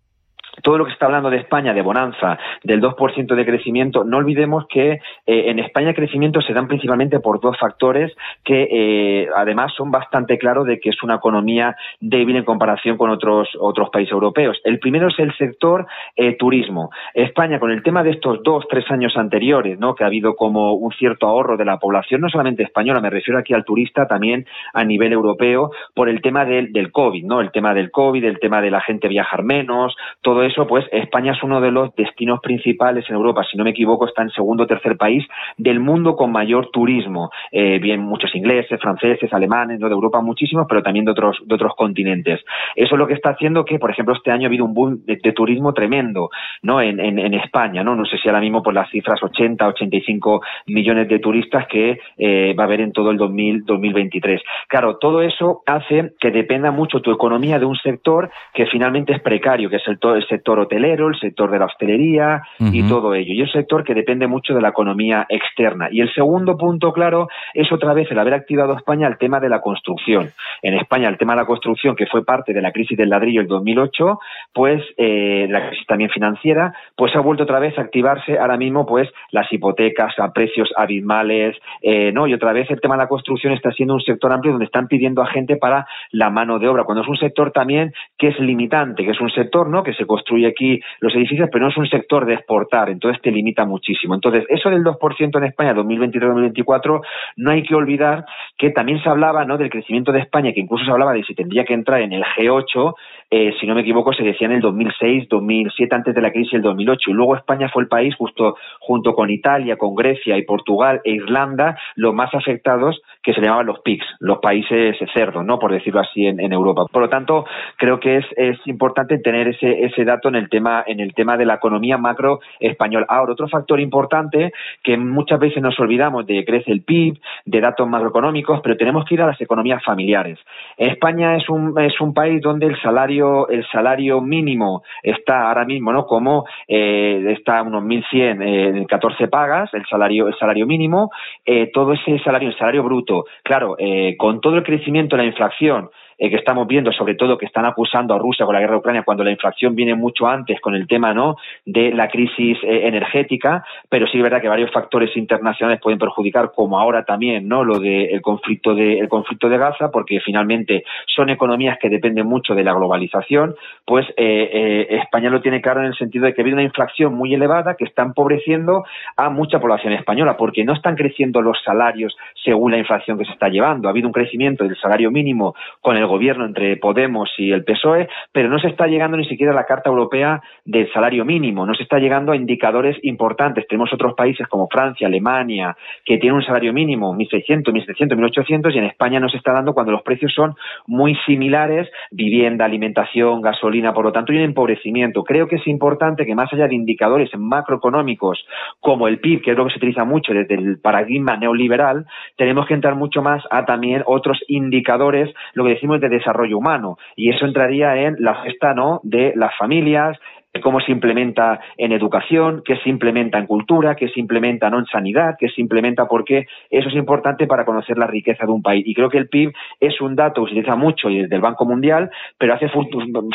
todo 0.62 0.79
lo 0.79 0.85
que 0.85 0.93
está 0.93 1.06
hablando 1.06 1.31
de 1.31 1.38
España, 1.38 1.73
de 1.73 1.82
bonanza, 1.82 2.38
del 2.62 2.81
2% 2.81 3.35
de 3.35 3.47
crecimiento, 3.47 4.05
no 4.05 4.19
olvidemos 4.19 4.67
que 4.69 4.93
eh, 4.93 5.00
en 5.26 5.58
España 5.58 5.91
el 5.91 5.94
crecimiento 5.94 6.41
se 6.43 6.52
dan 6.52 6.69
principalmente 6.69 7.20
por 7.20 7.41
dos 7.41 7.58
factores 7.58 8.12
que 8.44 8.69
eh, 8.70 9.29
además 9.35 9.73
son 9.76 9.91
bastante 9.91 10.38
claros 10.38 10.67
de 10.67 10.81
que 10.81 10.91
es 10.91 11.02
una 11.02 11.17
economía 11.17 11.76
débil 12.00 12.37
en 12.37 12.44
comparación 12.44 12.97
con 12.97 13.11
otros, 13.11 13.49
otros 13.58 13.91
países 13.91 14.12
europeos. 14.12 14.61
El 14.64 14.79
primero 14.79 15.08
es 15.08 15.19
el 15.19 15.35
sector 15.37 15.87
eh, 16.17 16.37
turismo. 16.37 16.91
España, 17.14 17.58
con 17.58 17.70
el 17.70 17.82
tema 17.82 18.02
de 18.02 18.11
estos 18.11 18.43
dos, 18.43 18.67
tres 18.69 18.85
años 18.91 19.17
anteriores, 19.17 19.79
¿no? 19.79 19.94
que 19.94 20.05
ha 20.05 20.08
habido 20.08 20.37
como 20.37 20.75
un 20.75 20.93
cierto 20.93 21.26
ahorro 21.26 21.56
de 21.56 21.64
la 21.64 21.79
población, 21.79 22.20
no 22.20 22.29
solamente 22.29 22.62
española, 22.62 23.00
me 23.00 23.11
refiero 23.11 23.38
aquí 23.38 23.55
al 23.55 23.64
turista, 23.64 24.06
también 24.06 24.47
a 24.73 24.85
nivel 24.85 25.12
europeo, 25.12 25.70
por 25.94 26.08
el 26.08 26.20
tema 26.23 26.44
del, 26.44 26.73
del 26.73 26.93
COVID, 26.93 27.25
¿no? 27.25 27.41
el 27.41 27.50
tema 27.50 27.75
del 27.75 27.91
COVID, 27.91 28.25
el 28.25 28.41
tema 28.41 28.61
de 28.61 28.70
la 28.70 28.81
gente 28.81 29.08
viajar 29.08 29.43
menos, 29.43 29.97
todo 30.23 30.39
eso, 30.42 30.66
pues 30.66 30.84
España 30.92 31.32
es 31.32 31.42
uno 31.42 31.60
de 31.60 31.70
los 31.70 31.94
destinos 31.94 32.40
principales 32.40 33.04
en 33.08 33.16
Europa, 33.16 33.44
si 33.50 33.56
no 33.56 33.64
me 33.64 33.70
equivoco, 33.70 34.06
está 34.06 34.22
en 34.22 34.31
segundo 34.31 34.64
o 34.64 34.66
tercer 34.66 34.96
país 34.96 35.25
del 35.56 35.81
mundo 35.81 36.16
con 36.16 36.32
mayor 36.32 36.70
turismo. 36.70 37.31
Eh, 37.52 37.78
bien, 37.81 38.00
muchos 38.00 38.34
ingleses, 38.34 38.81
franceses, 38.81 39.32
alemanes, 39.32 39.81
¿no? 39.81 39.88
de 39.88 39.94
Europa 39.94 40.20
muchísimos, 40.20 40.66
pero 40.69 40.82
también 40.82 41.04
de 41.04 41.12
otros, 41.12 41.38
de 41.44 41.54
otros 41.54 41.75
continentes. 41.76 42.40
Eso 42.76 42.94
es 42.94 42.98
lo 42.98 43.06
que 43.06 43.14
está 43.14 43.31
haciendo 43.31 43.64
que, 43.64 43.78
por 43.78 43.90
ejemplo, 43.90 44.14
este 44.14 44.31
año 44.31 44.44
ha 44.44 44.48
habido 44.48 44.64
un 44.64 44.75
boom 44.75 45.00
de, 45.04 45.32
turismo 45.32 45.72
tremendo, 45.72 46.31
¿no? 46.62 46.81
En, 46.81 46.98
en, 46.98 47.34
España, 47.34 47.84
¿no? 47.84 47.94
No 47.94 48.04
sé 48.04 48.19
si 48.19 48.28
ahora 48.28 48.40
mismo 48.40 48.62
por 48.62 48.75
las 48.75 48.90
cifras 48.90 49.22
80, 49.22 49.66
85 49.69 50.40
millones 50.66 51.08
de 51.08 51.19
turistas 51.20 51.66
que 51.69 52.00
eh, 52.19 52.54
va 52.58 52.64
a 52.64 52.66
haber 52.66 52.81
en 52.81 52.92
todo 52.92 53.10
el 53.10 53.16
2000, 53.16 53.64
2023. 53.64 54.42
Claro, 54.69 54.98
todo 54.98 55.22
eso 55.22 55.62
hace 55.66 56.12
que 56.19 56.31
dependa 56.31 56.70
mucho 56.70 57.00
tu 57.00 57.12
economía 57.12 57.58
de 57.58 57.66
un 57.66 57.76
sector 57.76 58.31
que 58.54 58.66
finalmente 58.66 59.12
es 59.12 59.20
precario, 59.20 59.70
que 59.70 59.76
es 59.76 59.87
el, 59.87 59.98
el 60.16 60.26
sector 60.30 60.58
hotelero, 60.58 61.08
el 61.08 61.18
sector 61.18 61.50
de 61.50 61.58
la 61.58 61.66
hostelería 61.66 62.42
y 62.58 62.82
todo 62.88 63.14
ello. 63.14 63.34
Y 63.34 63.42
un 63.42 63.48
sector 63.48 63.84
que 63.84 63.94
depende 63.94 64.26
mucho 64.26 64.54
de 64.54 64.62
la 64.62 64.70
economía 64.70 65.26
externa. 65.28 65.88
Y 65.90 66.00
el 66.00 66.12
segundo 66.14 66.56
punto, 66.56 66.92
claro, 66.92 67.28
es 67.52 67.70
otra 67.70 67.92
vez 67.92 68.10
el 68.10 68.18
haber 68.18 68.32
activado 68.32 68.74
España 68.74 69.06
el 69.08 69.18
tema 69.18 69.40
de 69.40 69.48
la 69.48 69.60
construcción. 69.60 70.30
En 70.62 70.74
España, 70.74 71.08
el 71.08 71.18
tema 71.18 71.34
de 71.34 71.42
la 71.42 71.46
construcción, 71.46 71.96
que 71.96 72.06
fue 72.06 72.24
parte 72.24 72.54
de 72.54 72.62
la 72.62 72.72
crisis 72.72 72.96
del 72.96 73.10
ladrillo 73.10 73.40
el 73.42 73.48
2008, 73.48 74.18
pues 74.54 74.82
eh, 74.96 75.46
la 75.50 75.68
crisis 75.68 75.86
también 75.86 76.10
financiera, 76.10 76.72
pues 76.96 77.14
ha 77.16 77.20
vuelto 77.20 77.44
otra 77.44 77.58
vez 77.58 77.76
a 77.78 77.82
activarse 77.82 78.38
ahora 78.38 78.56
mismo 78.56 78.86
pues 78.86 79.08
las 79.32 79.52
hipotecas 79.52 80.18
a 80.18 80.32
precios 80.32 80.70
abismales, 80.76 81.56
eh, 81.82 82.12
¿no? 82.12 82.26
Y 82.26 82.34
otra 82.34 82.52
vez 82.52 82.70
el 82.70 82.80
tema 82.80 82.94
de 82.94 83.02
la 83.02 83.08
construcción 83.08 83.52
está 83.52 83.72
siendo 83.72 83.94
un 83.94 84.00
sector 84.00 84.32
amplio 84.32 84.52
donde 84.52 84.66
están 84.66 84.88
pidiendo 84.88 85.22
a 85.22 85.26
gente 85.26 85.56
para 85.56 85.86
la 86.12 86.30
mano 86.30 86.58
de 86.58 86.68
obra, 86.68 86.84
cuando 86.84 87.02
es 87.02 87.08
un 87.08 87.16
sector 87.16 87.50
también 87.52 87.92
que 88.18 88.28
es 88.28 88.38
limitante, 88.38 89.04
que 89.04 89.10
es 89.10 89.20
un 89.20 89.30
sector, 89.30 89.68
¿no? 89.68 89.82
Que 89.82 89.94
se 89.94 90.06
construye 90.06 90.19
aquí 90.46 90.81
los 91.00 91.14
edificios, 91.14 91.49
pero 91.52 91.64
no 91.64 91.70
es 91.70 91.76
un 91.76 91.88
sector 91.88 92.26
de 92.26 92.34
exportar, 92.34 92.90
entonces 92.90 93.20
te 93.22 93.31
limita 93.31 93.64
muchísimo. 93.64 94.14
Entonces, 94.14 94.44
eso 94.49 94.70
del 94.70 94.82
2% 94.82 95.38
en 95.38 95.44
España 95.44 95.75
2023-2024, 95.75 97.00
no 97.37 97.50
hay 97.50 97.62
que 97.62 97.75
olvidar 97.75 98.25
que 98.56 98.70
también 98.70 99.02
se 99.02 99.08
hablaba, 99.08 99.44
¿no? 99.44 99.58
Del 99.58 99.70
crecimiento 99.70 100.12
de 100.12 100.20
España, 100.20 100.52
que 100.52 100.61
incluso 100.61 100.84
se 100.84 100.90
hablaba 100.90 101.12
de 101.12 101.25
si 101.25 101.34
tendría 101.34 101.64
que 101.64 101.75
entrar 101.75 102.00
en 102.00 102.12
el 102.12 102.25
G8, 102.25 102.94
eh, 103.32 103.54
si 103.60 103.66
no 103.66 103.76
me 103.76 103.82
equivoco, 103.82 104.12
se 104.12 104.24
decía 104.24 104.48
en 104.48 104.54
el 104.54 104.60
2006, 104.60 105.28
2007, 105.28 105.94
antes 105.94 106.14
de 106.16 106.20
la 106.20 106.32
crisis 106.32 106.50
del 106.52 106.62
2008. 106.62 107.10
Y 107.10 107.12
luego 107.12 107.36
España 107.36 107.68
fue 107.72 107.84
el 107.84 107.88
país, 107.88 108.12
justo 108.16 108.56
junto 108.80 109.14
con 109.14 109.30
Italia, 109.30 109.76
con 109.76 109.94
Grecia 109.94 110.36
y 110.36 110.42
Portugal 110.42 111.00
e 111.04 111.12
Irlanda, 111.12 111.78
los 111.94 112.12
más 112.12 112.34
afectados, 112.34 113.00
que 113.22 113.32
se 113.32 113.40
llamaban 113.40 113.66
los 113.66 113.80
PICs, 113.80 114.04
los 114.18 114.38
países 114.38 114.96
cerdos, 115.14 115.44
¿no? 115.44 115.60
Por 115.60 115.72
decirlo 115.72 116.00
así, 116.00 116.26
en, 116.26 116.50
Europa. 116.50 116.86
Por 116.90 117.02
lo 117.02 117.08
tanto, 117.08 117.44
creo 117.76 118.00
que 118.00 118.16
es, 118.16 118.26
importante 118.66 119.18
tener 119.18 119.46
ese, 119.46 119.84
ese 119.84 120.04
dato 120.04 120.28
en 120.28 120.34
el 120.34 120.48
tema, 120.48 120.82
en 120.84 120.98
el 120.98 121.14
tema 121.14 121.36
de 121.36 121.46
la 121.46 121.54
economía 121.54 121.98
macro 121.98 122.40
española. 122.58 123.06
Ahora, 123.08 123.32
otro 123.32 123.48
factor 123.48 123.78
importante 123.78 124.52
que 124.82 124.96
muchas 124.96 125.38
veces 125.38 125.62
nos 125.62 125.78
olvidamos 125.78 126.26
de 126.26 126.44
crece 126.44 126.72
el 126.72 126.82
PIB, 126.82 127.18
de 127.44 127.60
datos 127.60 127.88
macroeconómicos, 127.88 128.60
pero 128.62 128.76
tenemos 128.76 129.04
que 129.04 129.14
ir 129.14 129.22
a 129.22 129.26
las 129.26 129.40
economías 129.40 129.84
familiares. 129.84 130.38
España 130.76 131.36
es 131.36 131.48
un, 131.48 131.78
es 131.78 132.00
un 132.00 132.12
país 132.12 132.42
donde 132.42 132.66
el 132.66 132.80
salario 132.80 133.19
el 133.49 133.67
salario 133.70 134.20
mínimo 134.20 134.82
está 135.02 135.49
ahora 135.49 135.64
mismo, 135.64 135.93
¿no? 135.93 136.06
Como 136.06 136.44
eh, 136.69 137.34
está 137.38 137.62
unos 137.62 137.82
1.100 137.84 138.43
eh, 138.43 138.69
en 138.78 138.84
14 138.84 139.28
pagas, 139.28 139.72
el 139.75 139.84
salario, 139.87 140.28
el 140.28 140.37
salario 140.38 140.67
mínimo, 140.67 141.11
eh, 141.44 141.70
todo 141.72 141.93
ese 141.93 142.19
salario, 142.20 142.49
el 142.49 142.56
salario 142.56 142.82
bruto, 142.82 143.25
claro, 143.43 143.76
eh, 143.78 144.17
con 144.17 144.40
todo 144.40 144.56
el 144.56 144.62
crecimiento 144.62 145.17
la 145.17 145.25
inflación, 145.25 145.90
eh, 146.20 146.28
que 146.28 146.37
estamos 146.37 146.69
viendo, 146.69 146.93
sobre 146.93 147.14
todo 147.14 147.38
que 147.38 147.46
están 147.46 147.64
acusando 147.64 148.12
a 148.12 148.19
Rusia 148.19 148.44
con 148.44 148.55
la 148.55 148.61
guerra 148.61 148.75
de 148.75 148.78
Ucrania, 148.81 149.02
cuando 149.05 149.25
la 149.25 149.31
inflación 149.31 149.75
viene 149.75 149.94
mucho 149.94 150.26
antes 150.26 150.61
con 150.61 150.75
el 150.75 150.87
tema 150.87 151.14
¿no? 151.14 151.37
de 151.64 151.93
la 151.93 152.08
crisis 152.08 152.58
eh, 152.62 152.87
energética, 152.87 153.64
pero 153.88 154.06
sí 154.06 154.19
es 154.19 154.22
verdad 154.22 154.43
que 154.43 154.49
varios 154.49 154.70
factores 154.70 155.17
internacionales 155.17 155.81
pueden 155.82 155.99
perjudicar, 155.99 156.52
como 156.55 156.78
ahora 156.78 157.05
también 157.05 157.49
¿no? 157.49 157.64
lo 157.64 157.78
del 157.78 158.20
conflicto 158.20 158.75
de 158.75 158.99
el 158.99 159.08
conflicto 159.08 159.49
de 159.49 159.56
Gaza, 159.56 159.90
porque 159.90 160.20
finalmente 160.20 160.84
son 161.06 161.31
economías 161.31 161.78
que 161.81 161.88
dependen 161.88 162.26
mucho 162.26 162.55
de 162.55 162.64
la 162.64 162.75
globalización, 162.75 163.55
pues 163.87 164.06
eh, 164.19 164.88
España 164.90 165.31
lo 165.31 165.40
tiene 165.40 165.62
claro 165.62 165.81
en 165.81 165.87
el 165.87 165.96
sentido 165.96 166.26
de 166.26 166.34
que 166.34 166.43
habido 166.43 166.56
una 166.56 166.64
inflación 166.64 167.14
muy 167.14 167.32
elevada 167.32 167.76
que 167.76 167.84
está 167.84 168.02
empobreciendo 168.02 168.84
a 169.16 169.31
mucha 169.31 169.58
población 169.58 169.94
española, 169.94 170.37
porque 170.37 170.64
no 170.64 170.75
están 170.75 170.96
creciendo 170.96 171.40
los 171.40 171.56
salarios 171.64 172.14
según 172.44 172.73
la 172.73 172.78
inflación 172.78 173.16
que 173.16 173.25
se 173.25 173.32
está 173.32 173.49
llevando. 173.49 173.88
Ha 173.88 173.93
habido 173.93 174.06
un 174.06 174.12
crecimiento 174.12 174.64
del 174.64 174.76
salario 174.76 175.11
mínimo 175.11 175.55
con 175.81 175.96
el 175.96 176.09
gobierno 176.10 176.44
entre 176.44 176.76
Podemos 176.76 177.30
y 177.38 177.52
el 177.52 177.64
PSOE, 177.64 178.08
pero 178.32 178.48
no 178.48 178.58
se 178.58 178.68
está 178.68 178.86
llegando 178.86 179.16
ni 179.16 179.24
siquiera 179.24 179.52
a 179.52 179.54
la 179.54 179.64
Carta 179.64 179.88
Europea 179.88 180.42
del 180.64 180.92
salario 180.92 181.24
mínimo, 181.24 181.64
no 181.64 181.74
se 181.74 181.84
está 181.84 181.98
llegando 181.98 182.32
a 182.32 182.36
indicadores 182.36 182.96
importantes. 183.02 183.66
Tenemos 183.68 183.92
otros 183.92 184.14
países 184.14 184.46
como 184.48 184.68
Francia, 184.68 185.06
Alemania, 185.06 185.76
que 186.04 186.18
tienen 186.18 186.36
un 186.36 186.44
salario 186.44 186.72
mínimo 186.72 187.14
1.600, 187.14 187.64
1.700, 187.64 188.16
1.800 188.16 188.74
y 188.74 188.78
en 188.78 188.84
España 188.84 189.20
no 189.20 189.28
se 189.28 189.36
está 189.36 189.52
dando 189.52 189.72
cuando 189.72 189.92
los 189.92 190.02
precios 190.02 190.32
son 190.34 190.54
muy 190.86 191.14
similares, 191.26 191.88
vivienda, 192.10 192.64
alimentación, 192.64 193.40
gasolina, 193.40 193.94
por 193.94 194.04
lo 194.04 194.12
tanto 194.12 194.32
hay 194.32 194.38
un 194.38 194.44
empobrecimiento. 194.44 195.22
Creo 195.24 195.46
que 195.46 195.56
es 195.56 195.66
importante 195.66 196.26
que 196.26 196.34
más 196.34 196.52
allá 196.52 196.66
de 196.66 196.74
indicadores 196.74 197.30
macroeconómicos 197.36 198.44
como 198.80 199.08
el 199.08 199.20
PIB, 199.20 199.42
que 199.42 199.50
es 199.52 199.56
lo 199.56 199.64
que 199.64 199.72
se 199.72 199.78
utiliza 199.78 200.04
mucho 200.04 200.32
desde 200.32 200.54
el 200.54 200.80
paradigma 200.80 201.36
neoliberal, 201.36 202.06
tenemos 202.36 202.66
que 202.66 202.74
entrar 202.74 202.94
mucho 202.94 203.22
más 203.22 203.42
a 203.50 203.64
también 203.64 204.02
otros 204.06 204.40
indicadores, 204.48 205.32
lo 205.54 205.64
que 205.64 205.70
decimos 205.70 206.00
de 206.00 206.08
desarrollo 206.08 206.58
humano. 206.58 206.99
Y 207.17 207.31
eso 207.31 207.44
entraría 207.44 207.97
en 207.97 208.17
la 208.19 208.35
gesta 208.43 208.75
¿no? 208.75 209.00
de 209.02 209.32
las 209.37 209.56
familias, 209.56 210.19
cómo 210.62 210.81
se 210.81 210.91
implementa 210.91 211.61
en 211.76 211.93
educación, 211.93 212.62
qué 212.64 212.76
se 212.79 212.91
implementa 212.91 213.38
en 213.38 213.47
cultura, 213.47 213.94
qué 213.94 214.08
se 214.08 214.19
implementa 214.19 214.69
¿no? 214.69 214.81
en 214.81 214.87
sanidad, 214.87 215.37
qué 215.38 215.49
se 215.49 215.61
implementa 215.61 216.06
porque 216.06 216.47
eso 216.70 216.88
es 216.88 216.94
importante 216.97 217.47
para 217.47 217.64
conocer 217.64 217.97
la 217.97 218.08
riqueza 218.08 218.47
de 218.47 218.52
un 218.52 218.62
país. 218.62 218.85
Y 218.87 218.94
creo 218.94 219.08
que 219.08 219.19
el 219.19 219.29
PIB 219.29 219.52
es 219.79 220.00
un 220.00 220.17
dato 220.17 220.44
que 220.44 220.50
se 220.50 220.58
utiliza 220.58 220.75
mucho 220.75 221.08
y 221.08 221.23
desde 221.23 221.37
el 221.37 221.41
Banco 221.41 221.64
Mundial, 221.64 222.11
pero 222.37 222.55
hace 222.55 222.69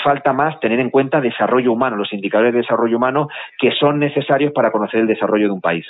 falta 0.04 0.34
más 0.34 0.60
tener 0.60 0.80
en 0.80 0.90
cuenta 0.90 1.22
desarrollo 1.22 1.72
humano, 1.72 1.96
los 1.96 2.12
indicadores 2.12 2.54
de 2.54 2.62
desarrollo 2.62 2.98
humano 2.98 3.30
que 3.58 3.72
son 3.72 4.00
necesarios 4.00 4.52
para 4.52 4.72
conocer 4.72 5.00
el 5.00 5.08
desarrollo 5.08 5.48
de 5.48 5.54
un 5.54 5.62
país. 5.62 5.86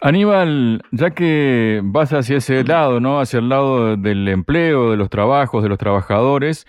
Aníbal, 0.00 0.82
ya 0.90 1.10
que 1.10 1.80
vas 1.82 2.12
hacia 2.12 2.36
ese 2.36 2.62
lado, 2.64 3.00
¿no? 3.00 3.18
Hacia 3.18 3.38
el 3.38 3.48
lado 3.48 3.96
del 3.96 4.28
empleo, 4.28 4.90
de 4.90 4.96
los 4.96 5.08
trabajos, 5.08 5.62
de 5.62 5.70
los 5.70 5.78
trabajadores, 5.78 6.66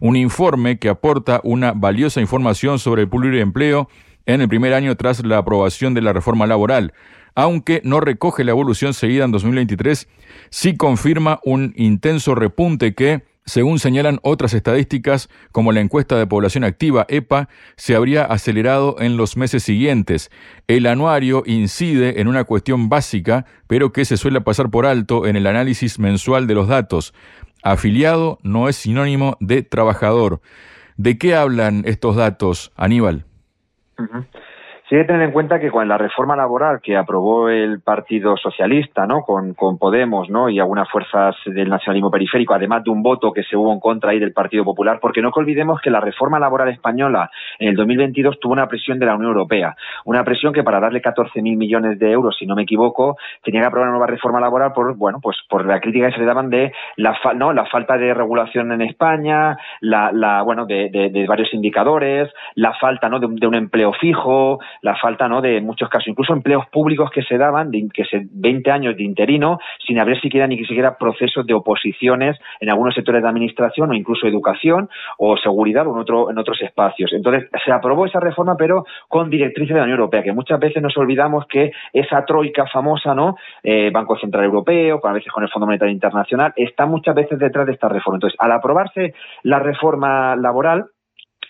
un 0.00 0.16
informe 0.16 0.78
que 0.78 0.88
aporta 0.88 1.40
una 1.44 1.72
valiosa 1.72 2.20
información 2.20 2.78
sobre 2.78 3.02
el 3.02 3.08
pluriempleo 3.08 3.88
en 4.24 4.40
el 4.40 4.48
primer 4.48 4.72
año 4.72 4.96
tras 4.96 5.24
la 5.24 5.38
aprobación 5.38 5.94
de 5.94 6.02
la 6.02 6.12
reforma 6.12 6.46
laboral 6.46 6.92
aunque 7.34 7.80
no 7.84 8.00
recoge 8.00 8.44
la 8.44 8.50
evolución 8.50 8.94
seguida 8.94 9.24
en 9.24 9.32
2023, 9.32 10.08
sí 10.50 10.76
confirma 10.76 11.40
un 11.44 11.72
intenso 11.76 12.34
repunte 12.34 12.94
que, 12.94 13.24
según 13.44 13.78
señalan 13.78 14.20
otras 14.22 14.54
estadísticas, 14.54 15.28
como 15.50 15.72
la 15.72 15.80
encuesta 15.80 16.16
de 16.16 16.26
población 16.26 16.62
activa 16.64 17.06
EPA, 17.08 17.48
se 17.76 17.96
habría 17.96 18.24
acelerado 18.24 18.96
en 19.00 19.16
los 19.16 19.36
meses 19.36 19.64
siguientes. 19.64 20.30
El 20.68 20.86
anuario 20.86 21.42
incide 21.46 22.20
en 22.20 22.28
una 22.28 22.44
cuestión 22.44 22.88
básica, 22.88 23.46
pero 23.66 23.92
que 23.92 24.04
se 24.04 24.16
suele 24.16 24.40
pasar 24.40 24.70
por 24.70 24.86
alto 24.86 25.26
en 25.26 25.36
el 25.36 25.46
análisis 25.46 25.98
mensual 25.98 26.46
de 26.46 26.54
los 26.54 26.68
datos. 26.68 27.14
afiliado 27.64 28.38
no 28.42 28.68
es 28.68 28.74
sinónimo 28.76 29.36
de 29.38 29.62
trabajador. 29.62 30.40
¿De 30.96 31.16
qué 31.16 31.34
hablan 31.34 31.82
estos 31.86 32.16
datos, 32.16 32.72
Aníbal? 32.76 33.24
Sí 34.92 34.96
hay 34.96 35.04
que 35.04 35.06
tener 35.06 35.22
en 35.22 35.32
cuenta 35.32 35.58
que 35.58 35.70
con 35.70 35.88
la 35.88 35.96
reforma 35.96 36.36
laboral 36.36 36.82
que 36.82 36.98
aprobó 36.98 37.48
el 37.48 37.80
Partido 37.80 38.36
Socialista, 38.36 39.06
¿no? 39.06 39.22
Con, 39.22 39.54
Podemos, 39.78 40.28
¿no? 40.28 40.50
Y 40.50 40.60
algunas 40.60 40.86
fuerzas 40.90 41.34
del 41.46 41.70
nacionalismo 41.70 42.10
periférico, 42.10 42.52
además 42.52 42.84
de 42.84 42.90
un 42.90 43.02
voto 43.02 43.32
que 43.32 43.42
se 43.42 43.56
hubo 43.56 43.72
en 43.72 43.80
contra 43.80 44.10
ahí 44.10 44.18
del 44.18 44.34
Partido 44.34 44.64
Popular, 44.64 44.98
porque 45.00 45.22
no 45.22 45.30
olvidemos 45.34 45.80
que 45.80 45.88
la 45.88 46.00
reforma 46.00 46.38
laboral 46.38 46.68
española 46.68 47.30
en 47.58 47.70
el 47.70 47.74
2022 47.74 48.38
tuvo 48.38 48.52
una 48.52 48.68
presión 48.68 48.98
de 48.98 49.06
la 49.06 49.14
Unión 49.14 49.30
Europea, 49.30 49.74
una 50.04 50.24
presión 50.24 50.52
que 50.52 50.62
para 50.62 50.78
darle 50.78 51.00
14.000 51.00 51.56
millones 51.56 51.98
de 51.98 52.12
euros, 52.12 52.36
si 52.38 52.44
no 52.44 52.54
me 52.54 52.64
equivoco, 52.64 53.16
tenía 53.42 53.62
que 53.62 53.68
aprobar 53.68 53.88
una 53.88 53.96
nueva 53.96 54.12
reforma 54.12 54.40
laboral 54.40 54.74
por, 54.74 54.94
bueno, 54.98 55.20
pues 55.22 55.38
por 55.48 55.64
la 55.64 55.80
crítica 55.80 56.08
que 56.08 56.12
se 56.12 56.20
le 56.20 56.26
daban 56.26 56.50
de 56.50 56.70
la, 56.96 57.16
¿no? 57.34 57.54
la 57.54 57.64
falta 57.64 57.96
de 57.96 58.12
regulación 58.12 58.70
en 58.72 58.82
España, 58.82 59.56
la, 59.80 60.12
la 60.12 60.42
bueno, 60.42 60.66
de, 60.66 60.90
de, 60.90 61.26
varios 61.26 61.54
indicadores, 61.54 62.28
la 62.56 62.74
falta, 62.74 63.08
¿no? 63.08 63.20
De, 63.20 63.26
de 63.30 63.46
un 63.46 63.54
empleo 63.54 63.94
fijo, 63.94 64.58
la 64.82 64.96
falta 64.96 65.28
¿no? 65.28 65.40
de 65.40 65.60
muchos 65.60 65.88
casos, 65.88 66.08
incluso 66.08 66.32
empleos 66.32 66.66
públicos 66.66 67.10
que 67.10 67.22
se 67.22 67.38
daban, 67.38 67.70
de, 67.70 67.88
que 67.92 68.04
se 68.04 68.26
20 68.30 68.70
años 68.70 68.96
de 68.96 69.04
interino, 69.04 69.58
sin 69.86 69.98
haber 69.98 70.20
siquiera 70.20 70.46
ni 70.46 70.58
siquiera 70.58 70.98
procesos 70.98 71.46
de 71.46 71.54
oposiciones 71.54 72.38
en 72.60 72.68
algunos 72.68 72.94
sectores 72.94 73.22
de 73.22 73.28
administración 73.28 73.90
o 73.90 73.94
incluso 73.94 74.26
educación 74.26 74.90
o 75.18 75.36
seguridad 75.36 75.86
o 75.86 75.92
en, 75.92 75.98
otro, 76.00 76.30
en 76.30 76.38
otros 76.38 76.60
espacios. 76.62 77.12
Entonces, 77.12 77.48
se 77.64 77.72
aprobó 77.72 78.06
esa 78.06 78.20
reforma, 78.20 78.56
pero 78.56 78.84
con 79.08 79.30
directrices 79.30 79.74
de 79.74 79.78
la 79.78 79.84
Unión 79.84 79.98
Europea, 80.00 80.22
que 80.22 80.32
muchas 80.32 80.58
veces 80.58 80.82
nos 80.82 80.96
olvidamos 80.96 81.46
que 81.46 81.72
esa 81.92 82.24
troika 82.24 82.66
famosa, 82.66 83.14
¿no? 83.14 83.36
Eh, 83.62 83.90
Banco 83.92 84.16
Central 84.18 84.44
Europeo, 84.44 85.00
a 85.02 85.12
veces 85.12 85.32
con 85.32 85.44
el 85.44 85.50
Fondo 85.50 85.66
Monetario 85.66 85.92
Internacional, 85.92 86.52
está 86.56 86.86
muchas 86.86 87.14
veces 87.14 87.38
detrás 87.38 87.66
de 87.66 87.72
esta 87.72 87.88
reforma. 87.88 88.16
Entonces, 88.16 88.38
al 88.40 88.52
aprobarse 88.52 89.14
la 89.44 89.60
reforma 89.60 90.34
laboral, 90.36 90.86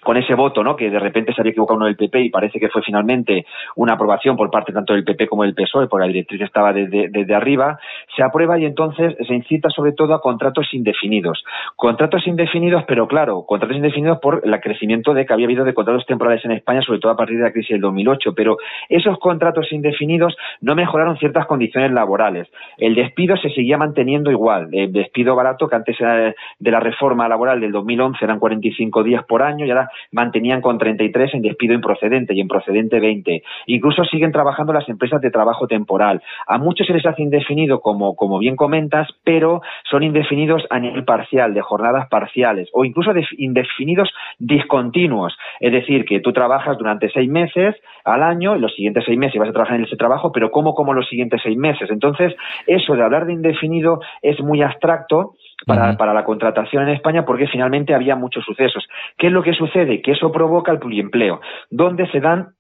con 0.03 0.17
ese 0.17 0.35
voto, 0.35 0.65
¿no? 0.65 0.77
Que 0.77 0.91
de 0.91 0.99
repente 0.99 1.33
se 1.33 1.41
había 1.41 1.51
equivocado 1.51 1.77
uno 1.77 1.87
del 1.87 1.97
PP 1.97 2.21
y 2.21 2.31
parece 2.31 2.59
que 2.59 2.69
fue 2.69 2.83
finalmente 2.83 3.47
una 3.77 3.95
aprobación 3.95 4.37
por 4.37 4.51
parte 4.51 4.73
tanto 4.73 4.95
del 4.95 5.05
PP 5.05 5.29
como 5.29 5.45
del 5.45 5.55
PSOE, 5.55 5.87
porque 5.87 6.07
la 6.07 6.13
directriz 6.13 6.41
estaba 6.43 6.73
desde, 6.73 7.35
arriba, 7.35 7.79
se 8.17 8.23
aprueba 8.23 8.59
y 8.59 8.65
entonces 8.65 9.15
se 9.27 9.35
incita 9.35 9.71
sobre 9.71 9.93
todo 9.93 10.15
a 10.15 10.21
contratos 10.21 10.73
indefinidos. 10.73 11.45
Contratos 11.77 12.27
indefinidos, 12.27 12.85
pero 12.87 13.07
claro, 13.07 13.45
contratos 13.47 13.77
indefinidos 13.77 14.19
por 14.19 14.43
el 14.45 14.61
crecimiento 14.61 15.15
de 15.15 15.25
que 15.25 15.33
había 15.33 15.47
habido 15.47 15.65
de 15.65 15.75
contratos 15.75 16.07
temporales 16.07 16.45
en 16.45 16.53
España, 16.53 16.83
sobre 16.83 16.99
todo 16.99 17.13
a 17.13 17.17
partir 17.17 17.37
de 17.37 17.45
la 17.45 17.53
crisis 17.53 17.71
del 17.71 17.81
2008. 17.81 18.35
Pero 18.35 18.57
esos 18.89 19.19
contratos 19.19 19.73
indefinidos 19.73 20.37
no 20.61 20.75
mejoraron 20.75 21.17
ciertas 21.19 21.47
condiciones 21.47 21.93
laborales. 21.93 22.49
El 22.77 22.95
despido 22.95 23.37
se 23.37 23.51
seguía 23.51 23.79
manteniendo 23.79 24.31
igual. 24.31 24.69
El 24.73 24.93
despido 24.93 25.37
barato, 25.37 25.69
que 25.69 25.77
antes 25.77 26.01
era 26.01 26.35
de 26.59 26.71
la 26.71 26.81
reforma 26.81 27.29
laboral 27.29 27.61
del 27.61 27.73
2011 27.73 28.25
eran 28.25 28.39
45 28.39 29.03
días 29.03 29.25
por 29.25 29.43
año 29.43 29.65
y 29.65 29.71
ahora 29.71 29.91
mantenían 30.11 30.61
con 30.61 30.79
33 30.79 31.35
en 31.35 31.43
despido 31.43 31.75
improcedente 31.75 32.35
y 32.35 32.41
en 32.41 32.49
procedente 32.49 33.01
20. 33.01 33.43
Incluso 33.67 34.05
siguen 34.05 34.33
trabajando 34.33 34.73
las 34.73 34.89
empresas 34.89 35.21
de 35.21 35.31
trabajo 35.31 35.67
temporal. 35.67 36.23
A 36.47 36.59
muchos 36.59 36.87
se 36.87 36.93
les 36.93 37.07
hace 37.07 37.23
indefinido, 37.23 37.81
como, 37.81 38.17
como 38.17 38.39
bien 38.39 38.57
comentas, 38.57 39.09
pero 39.25 39.63
son 39.91 40.03
indefinidos 40.03 40.63
a 40.71 40.79
nivel 40.79 41.05
parcial, 41.05 41.55
de 41.55 41.61
jornadas 41.61 42.09
parciales 42.09 42.69
o 42.73 42.85
incluso 42.85 43.13
indefinidos 43.39 44.11
discontinuos. 44.39 45.37
Es 45.61 45.73
decir, 45.73 46.05
que 46.05 46.21
tú 46.21 46.33
trabajas 46.33 46.79
durante 46.79 47.11
seis 47.11 47.31
meses 47.31 47.77
al 48.05 48.23
año 48.23 48.57
y 48.57 48.61
los 48.61 48.75
siguientes 48.75 49.05
seis 49.05 49.19
meses 49.19 49.39
vas 49.39 49.49
a 49.49 49.53
trabajar 49.53 49.77
en 49.77 49.85
ese 49.85 49.97
trabajo, 49.97 50.33
pero 50.33 50.51
¿cómo 50.51 50.75
como 50.75 50.95
los 50.95 51.09
siguientes 51.09 51.41
seis 51.43 51.57
meses? 51.57 51.91
Entonces, 51.91 52.35
eso 52.67 52.95
de 52.95 53.03
hablar 53.03 53.27
de 53.27 53.33
indefinido 53.33 54.01
es 54.23 54.41
muy 54.41 54.63
abstracto 54.63 55.35
para, 55.67 55.97
para, 55.97 56.15
la 56.15 56.25
contratación 56.25 56.83
en 56.85 56.95
España 56.95 57.25
porque 57.25 57.47
finalmente 57.47 57.95
había 57.95 58.17
muchos 58.17 58.45
sucesos. 58.45 58.87
¿Qué 59.19 59.29
es 59.29 59.33
lo 59.33 59.43
que 59.43 59.55
sucede? 59.55 60.03
Que 60.03 60.13
eso 60.13 60.33
provoca 60.33 60.73
el 60.73 60.79
pluriempleo, 60.79 61.41
donde 61.71 62.09
se 62.11 62.21
dan 62.21 62.55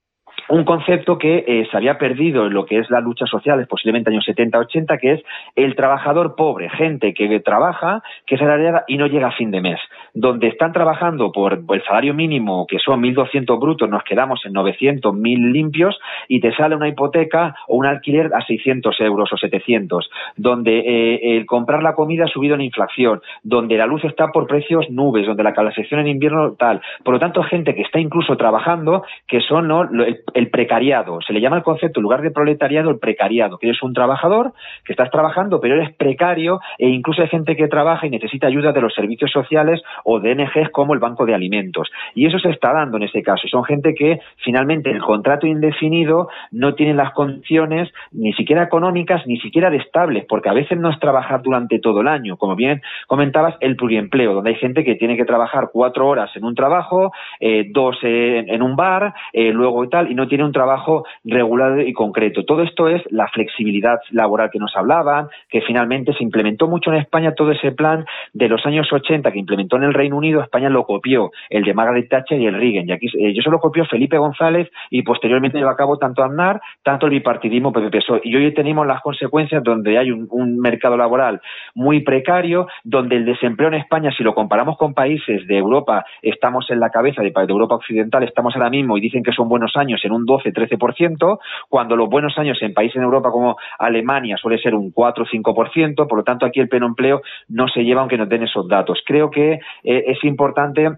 un 0.49 0.65
concepto 0.65 1.19
que 1.19 1.45
eh, 1.47 1.67
se 1.71 1.77
había 1.77 1.99
perdido 1.99 2.47
en 2.47 2.55
lo 2.55 2.67
que 2.67 2.79
es 2.79 2.91
la 2.91 3.01
lucha 3.01 3.27
social, 3.27 3.67
posiblemente 3.67 4.11
años 4.11 4.27
70-80, 4.27 4.99
que 5.01 5.13
es 5.13 5.23
el 5.57 5.75
trabajador 5.75 6.35
pobre, 6.37 6.69
gente 6.71 7.15
que 7.15 7.41
trabaja, 7.41 8.03
que 8.27 8.35
es 8.35 8.41
salariada 8.41 8.85
y 8.87 8.97
no 8.97 9.07
llega 9.07 9.29
a 9.29 9.33
fin 9.33 9.51
de 9.51 9.61
mes. 9.61 9.81
Donde 10.15 10.49
están 10.49 10.73
trabajando 10.73 11.33
por 11.33 11.63
el 11.69 11.85
salario 11.85 12.13
mínimo, 12.15 12.67
que 12.67 12.79
son 12.79 13.03
1.200 13.03 13.59
brutos, 13.59 13.89
nos 13.89 14.05
quedamos 14.05 14.45
en 14.45 14.53
900, 14.53 15.15
1.000 15.15 15.53
limpios, 15.53 15.99
y 16.29 16.41
te 16.41 16.55
sale 16.55 16.77
una 16.77 16.89
hipoteca 16.89 17.55
o 17.69 17.77
un 17.77 17.87
alquiler 17.87 18.31
a 18.35 18.45
600 18.45 19.01
euros 19.01 19.33
o 19.33 19.37
700. 19.37 20.11
Donde 20.37 20.79
eh, 20.79 21.37
el 21.37 21.47
comprar 21.47 21.83
la 21.83 21.95
comida 21.95 22.25
ha 22.25 22.29
subido 22.29 22.55
en 22.55 22.61
inflación, 22.61 23.23
donde 23.43 23.77
la 23.77 23.87
luz 23.87 24.05
está 24.05 24.29
por 24.29 24.47
precios 24.47 24.91
nubes, 24.91 25.27
donde 25.27 25.43
la 25.43 25.55
calefacción 25.55 26.01
en 26.01 26.09
invierno 26.09 26.53
tal. 26.55 26.81
Por 27.05 27.15
lo 27.15 27.21
tanto, 27.21 27.43
gente 27.43 27.75
que 27.75 27.83
está 27.83 27.99
incluso 27.99 28.37
trabajando, 28.37 29.05
que 29.27 29.41
son 29.41 29.69
¿no? 29.69 29.83
el 29.83 30.22
el 30.35 30.51
precariado. 30.51 31.21
Se 31.27 31.33
le 31.33 31.41
llama 31.41 31.57
el 31.57 31.63
concepto, 31.63 32.01
en 32.01 32.03
lugar 32.03 32.23
de 32.23 32.31
proletariado, 32.31 32.91
el 32.91 32.99
precariado, 32.99 33.59
que 33.59 33.69
eres 33.69 33.83
un 33.83 33.93
trabajador, 33.95 34.53
que 34.85 34.93
estás 34.93 35.11
trabajando, 35.11 35.61
pero 35.61 35.75
eres 35.75 35.95
precario 35.95 36.61
e 36.79 36.89
incluso 36.89 37.23
hay 37.23 37.29
gente 37.29 37.57
que 37.57 37.69
trabaja 37.69 38.07
y 38.07 38.11
necesita 38.11 38.47
ayuda 38.47 38.73
de 38.73 38.81
los 38.81 38.95
servicios 38.95 39.31
sociales 39.31 39.83
o 40.05 40.21
de 40.21 40.35
NGs 40.35 40.71
como 40.71 40.95
el 40.95 41.01
Banco 41.01 41.27
de 41.27 41.35
Alimentos. 41.35 41.91
Y 42.15 42.27
eso 42.27 42.39
se 42.39 42.51
está 42.51 42.73
dando 42.73 42.97
en 42.97 43.05
este 43.05 43.23
caso. 43.23 43.49
Son 43.49 43.65
gente 43.65 43.95
que 43.95 44.21
finalmente 44.39 44.91
el 44.91 45.01
contrato 45.01 45.47
indefinido 45.47 46.29
no 46.51 46.75
tiene 46.75 46.95
las 46.95 47.13
condiciones 47.13 47.93
ni 48.13 48.33
siquiera 48.33 48.63
económicas 48.63 49.27
ni 49.27 49.39
siquiera 49.39 49.71
de 49.71 49.79
estables, 49.79 50.25
porque 50.29 50.49
a 50.49 50.55
veces 50.55 50.79
no 50.79 50.91
es 50.91 50.99
trabajar 50.99 51.43
durante 51.43 51.79
todo 51.79 52.01
el 52.01 52.09
año. 52.09 52.37
Como 52.37 52.57
bien 52.57 52.83
comentabas, 53.07 53.57
el 53.61 53.77
pluriempleo, 53.77 54.35
donde 54.35 54.51
hay 54.51 54.57
gente 54.57 54.85
que 54.85 54.95
tiene 54.95 55.17
que 55.17 55.25
trabajar 55.25 55.71
cuatro 55.73 56.09
horas 56.09 56.31
en 56.37 56.45
un 56.45 56.55
trabajo, 56.55 57.13
eh, 57.41 57.67
dos 57.71 57.99
en, 58.03 58.63
un 58.63 58.77
bar, 58.77 59.15
eh, 59.33 59.53
luego 59.53 59.85
y 59.85 59.89
tal, 59.89 60.11
y 60.13 60.15
no 60.15 60.29
tiene 60.29 60.45
un 60.45 60.53
trabajo 60.53 61.07
regular 61.25 61.81
y 61.81 61.93
concreto. 61.95 62.45
Todo 62.45 62.63
esto 62.63 62.87
es 62.87 63.03
la 63.11 63.29
flexibilidad 63.29 63.99
laboral 64.11 64.51
que 64.51 64.59
nos 64.59 64.77
hablaban, 64.77 65.29
que 65.49 65.63
finalmente 65.63 66.13
se 66.13 66.23
implementó 66.23 66.69
mucho 66.69 66.93
en 66.93 66.99
España 66.99 67.35
todo 67.35 67.51
ese 67.51 67.73
plan 67.73 68.05
de 68.35 68.49
los 68.49 68.65
años 68.67 68.93
80 68.93 69.33
que 69.33 69.39
implementó 69.39 69.77
en 69.77 69.85
el 69.85 69.95
Reino 69.95 70.19
Unido, 70.19 70.43
España 70.43 70.69
lo 70.69 70.85
copió, 70.85 71.33
el 71.49 71.65
de 71.65 71.73
Margaret 71.73 72.11
Thatcher 72.11 72.39
y 72.39 72.47
el 72.47 72.55
Reagan. 72.55 72.89
Y 72.89 72.93
aquí 72.93 73.07
eh, 73.19 73.33
yo 73.35 73.43
se 73.43 73.51
lo 73.51 73.59
copió 73.59 73.87
Felipe 73.87 74.19
González 74.19 74.69
y 74.91 75.03
posteriormente 75.03 75.57
llevó 75.57 75.71
a 75.71 75.77
cabo 75.77 75.97
tanto 75.97 76.23
Aznar, 76.23 76.61
tanto 76.83 77.07
el 77.07 77.13
bipartidismo 77.13 77.73
PP-PSOE. 77.73 78.21
Y 78.25 78.37
hoy 78.37 78.53
tenemos 78.53 78.87
las 78.87 79.01
consecuencias 79.01 79.65
donde 79.65 79.97
hay 79.97 80.11
un, 80.11 80.29
un 80.31 80.59
mercado 80.59 80.99
laboral 80.99 81.41
muy 81.75 82.01
precario, 82.01 82.67
donde 82.85 83.17
el 83.17 83.25
desempleo 83.25 83.69
en 83.69 83.75
España, 83.75 84.11
si 84.15 84.23
lo 84.23 84.35
comparamos 84.35 84.77
con 84.77 84.93
países 84.93 85.47
de 85.47 85.57
Europa, 85.57 86.05
estamos 86.21 86.71
en 86.71 86.81
la 86.81 86.91
cabeza 86.91 87.23
de, 87.23 87.31
de 87.31 87.53
Europa 87.53 87.77
Occidental, 87.77 88.23
estamos 88.25 88.55
ahora 88.55 88.69
mismo 88.69 88.99
y 88.99 89.01
dicen 89.01 89.23
que 89.23 89.33
son 89.33 89.49
buenos 89.49 89.75
años 89.77 90.02
en 90.05 90.13
un 90.13 90.27
12-13%, 90.27 91.39
cuando 91.69 91.97
los 91.97 92.09
buenos 92.09 92.37
años 92.39 92.59
en 92.63 92.75
países 92.75 92.97
en 92.97 93.03
Europa 93.03 93.31
como 93.31 93.57
Alemania 93.79 94.37
suele 94.37 94.59
ser 94.59 94.75
un 94.75 94.91
4 94.91 95.25
5%, 95.27 96.09
por 96.09 96.19
lo 96.19 96.25
tanto 96.25 96.47
aquí 96.47 96.61
el 96.61 96.69
pleno 96.69 96.87
empleo 96.87 97.23
no 97.49 97.69
se 97.69 97.83
lleva 97.83 98.01
aunque 98.01 98.19
no 98.19 98.27
den 98.27 98.45
esos 98.45 98.69
datos. 98.69 99.01
Creo 99.07 99.31
que 99.31 99.53
eh, 99.53 99.61
es 99.83 100.23
importante 100.25 100.91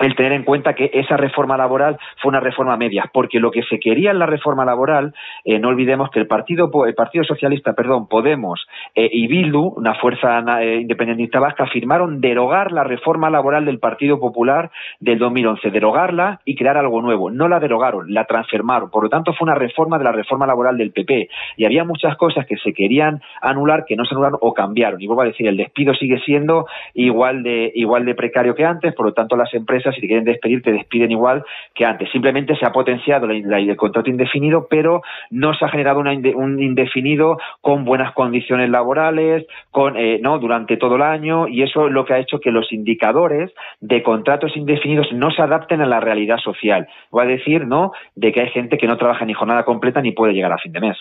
el 0.00 0.16
tener 0.16 0.32
en 0.32 0.44
cuenta 0.44 0.74
que 0.74 0.90
esa 0.94 1.16
reforma 1.16 1.56
laboral 1.56 1.98
fue 2.20 2.30
una 2.30 2.40
reforma 2.40 2.76
media, 2.76 3.10
porque 3.12 3.38
lo 3.38 3.50
que 3.50 3.62
se 3.64 3.78
quería 3.78 4.10
en 4.10 4.18
la 4.18 4.26
reforma 4.26 4.64
laboral, 4.64 5.14
eh, 5.44 5.58
no 5.58 5.68
olvidemos 5.68 6.10
que 6.10 6.20
el 6.20 6.26
Partido, 6.26 6.70
el 6.86 6.94
Partido 6.94 7.24
Socialista, 7.24 7.74
perdón, 7.74 8.08
Podemos 8.08 8.66
eh, 8.94 9.08
y 9.12 9.26
Bildu, 9.26 9.74
una 9.76 9.94
fuerza 9.94 10.42
eh, 10.62 10.80
independentista 10.80 11.38
vasca, 11.38 11.66
firmaron 11.66 12.20
derogar 12.20 12.72
la 12.72 12.84
reforma 12.84 13.30
laboral 13.30 13.64
del 13.64 13.78
Partido 13.78 14.18
Popular 14.18 14.70
del 15.00 15.18
2011, 15.18 15.70
derogarla 15.70 16.40
y 16.44 16.56
crear 16.56 16.76
algo 16.76 17.02
nuevo. 17.02 17.30
No 17.30 17.48
la 17.48 17.60
derogaron, 17.60 18.12
la 18.12 18.24
transformaron. 18.24 18.90
Por 18.90 19.04
lo 19.04 19.10
tanto, 19.10 19.32
fue 19.34 19.46
una 19.46 19.54
reforma 19.54 19.98
de 19.98 20.04
la 20.04 20.12
reforma 20.12 20.46
laboral 20.46 20.76
del 20.78 20.92
PP. 20.92 21.28
Y 21.56 21.64
había 21.64 21.84
muchas 21.84 22.16
cosas 22.16 22.46
que 22.46 22.56
se 22.56 22.72
querían 22.72 23.20
anular 23.42 23.84
que 23.86 23.96
no 23.96 24.04
se 24.04 24.14
anularon 24.14 24.38
o 24.40 24.54
cambiaron. 24.54 25.00
Y 25.00 25.06
vuelvo 25.06 25.22
a 25.22 25.26
decir, 25.26 25.46
el 25.46 25.56
despido 25.56 25.94
sigue 25.94 26.18
siendo 26.20 26.66
igual 26.94 27.42
de, 27.42 27.70
igual 27.74 28.04
de 28.04 28.14
precario 28.14 28.54
que 28.54 28.64
antes, 28.64 28.94
por 28.94 29.06
lo 29.06 29.12
tanto, 29.12 29.36
las 29.36 29.52
empresas 29.54 29.89
si 29.92 30.00
te 30.00 30.06
quieren 30.06 30.24
despedir, 30.24 30.62
te 30.62 30.72
despiden 30.72 31.10
igual 31.10 31.44
que 31.74 31.84
antes. 31.84 32.10
Simplemente 32.10 32.56
se 32.56 32.66
ha 32.66 32.72
potenciado 32.72 33.28
el 33.30 33.76
contrato 33.76 34.10
indefinido, 34.10 34.66
pero 34.68 35.02
no 35.30 35.54
se 35.54 35.64
ha 35.64 35.68
generado 35.68 36.00
un 36.00 36.62
indefinido 36.62 37.38
con 37.60 37.84
buenas 37.84 38.12
condiciones 38.14 38.70
laborales, 38.70 39.46
con 39.70 39.96
eh, 39.96 40.18
no 40.22 40.38
durante 40.38 40.76
todo 40.76 40.96
el 40.96 41.02
año, 41.02 41.48
y 41.48 41.62
eso 41.62 41.86
es 41.86 41.92
lo 41.92 42.04
que 42.04 42.14
ha 42.14 42.18
hecho 42.18 42.40
que 42.40 42.50
los 42.50 42.72
indicadores 42.72 43.50
de 43.80 44.02
contratos 44.02 44.56
indefinidos 44.56 45.12
no 45.12 45.30
se 45.30 45.42
adapten 45.42 45.80
a 45.80 45.86
la 45.86 46.00
realidad 46.00 46.38
social. 46.38 46.86
Voy 47.10 47.24
a 47.24 47.28
decir, 47.28 47.66
¿no?, 47.66 47.92
de 48.14 48.32
que 48.32 48.40
hay 48.40 48.50
gente 48.50 48.78
que 48.78 48.86
no 48.86 48.96
trabaja 48.96 49.24
ni 49.24 49.34
jornada 49.34 49.64
completa 49.64 50.00
ni 50.00 50.12
puede 50.12 50.32
llegar 50.32 50.52
a 50.52 50.58
fin 50.58 50.72
de 50.72 50.80
mes. 50.80 50.96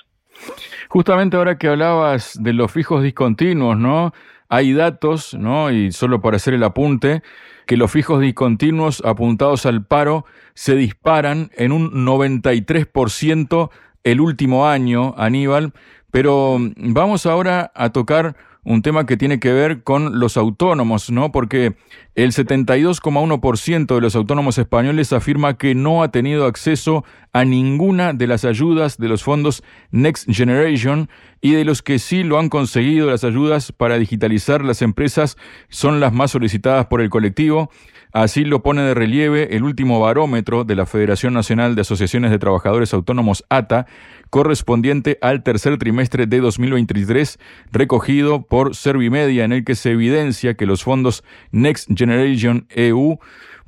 Justamente 0.88 1.38
ahora 1.38 1.58
que 1.58 1.68
hablabas 1.68 2.42
de 2.42 2.54
los 2.54 2.72
fijos 2.72 3.04
discontinuos, 3.04 3.78
¿no? 3.78 4.12
Hay 4.48 4.74
datos, 4.74 5.36
¿no? 5.36 5.70
Y 5.70 5.92
solo 5.92 6.22
para 6.22 6.38
hacer 6.38 6.54
el 6.54 6.64
apunte, 6.64 7.22
que 7.70 7.78
los 7.78 7.92
fijos 7.92 8.20
discontinuos 8.20 9.04
apuntados 9.06 9.68
al 9.68 9.86
paro 9.86 10.26
se 10.56 10.74
disparan 10.74 11.52
en 11.56 11.72
un 11.72 12.04
93% 12.04 13.70
el 14.04 14.22
último 14.22 14.68
año, 14.68 15.14
Aníbal, 15.20 15.74
pero 16.10 16.58
vamos 16.78 17.28
ahora 17.28 17.72
a 17.76 17.92
tocar 17.92 18.36
un 18.64 18.82
tema 18.82 19.06
que 19.06 19.18
tiene 19.18 19.40
que 19.40 19.54
ver 19.54 19.84
con 19.84 20.20
los 20.20 20.36
autónomos, 20.36 21.12
¿no? 21.12 21.32
Porque 21.32 21.76
el 22.24 22.34
72,1% 22.34 23.96
de 23.96 24.02
los 24.02 24.14
autónomos 24.14 24.58
españoles 24.58 25.14
afirma 25.14 25.58
que 25.58 25.74
no 25.74 26.04
ha 26.04 26.12
tenido 26.12 26.48
acceso 26.48 27.06
a 27.32 27.46
ninguna 27.46 28.12
de 28.12 28.28
las 28.28 28.44
ayudas 28.44 28.98
de 28.98 29.08
los 29.08 29.24
fondos 29.24 29.64
Next 29.92 30.28
Generation 30.30 31.10
y 31.40 31.54
de 31.54 31.64
los 31.64 31.82
que 31.82 31.98
sí 31.98 32.24
lo 32.24 32.38
han 32.38 32.50
conseguido 32.50 33.10
las 33.10 33.24
ayudas 33.24 33.72
para 33.72 33.98
digitalizar 33.98 34.66
las 34.66 34.82
empresas 34.82 35.38
son 35.70 36.02
las 36.02 36.12
más 36.12 36.32
solicitadas 36.32 36.88
por 36.88 37.00
el 37.00 37.10
colectivo. 37.10 37.70
Así 38.12 38.44
lo 38.44 38.64
pone 38.64 38.82
de 38.82 38.96
relieve 38.96 39.56
el 39.56 39.64
último 39.64 40.00
barómetro 40.00 40.64
de 40.64 40.76
la 40.76 40.88
Federación 40.88 41.36
Nacional 41.36 41.76
de 41.76 41.82
Asociaciones 41.82 42.32
de 42.32 42.40
Trabajadores 42.40 42.92
Autónomos 42.96 43.46
ATA, 43.50 43.86
correspondiente 44.32 45.20
al 45.22 45.44
tercer 45.44 45.78
trimestre 45.78 46.26
de 46.26 46.40
2023, 46.40 47.38
recogido 47.72 48.42
por 48.42 48.76
Servimedia, 48.76 49.46
en 49.46 49.52
el 49.52 49.64
que 49.64 49.76
se 49.76 49.92
evidencia 49.92 50.56
que 50.56 50.66
los 50.66 50.84
fondos 50.84 51.24
Next 51.52 51.88
Generation 51.96 52.09
EU 52.12 53.20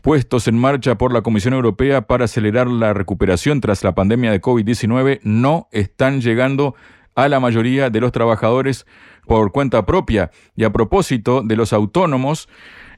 puestos 0.02 0.48
en 0.48 0.58
marcha 0.58 0.98
por 0.98 1.14
la 1.14 1.22
Comisión 1.22 1.54
Europea 1.54 2.02
para 2.02 2.26
acelerar 2.26 2.68
la 2.68 2.94
recuperación 2.94 3.62
tras 3.62 3.84
la 3.84 3.94
pandemia 3.94 4.32
de 4.32 4.42
COVID-19 4.42 5.20
no 5.24 5.68
están 5.72 6.22
llegando 6.22 6.76
a 7.16 7.30
la 7.30 7.40
mayoría 7.40 7.90
de 7.90 8.00
los 8.00 8.12
trabajadores 8.12 8.86
por 9.26 9.52
cuenta 9.52 9.86
propia. 9.86 10.32
Y 10.56 10.64
a 10.64 10.72
propósito 10.72 11.44
de 11.44 11.56
los 11.56 11.74
autónomos, 11.74 12.50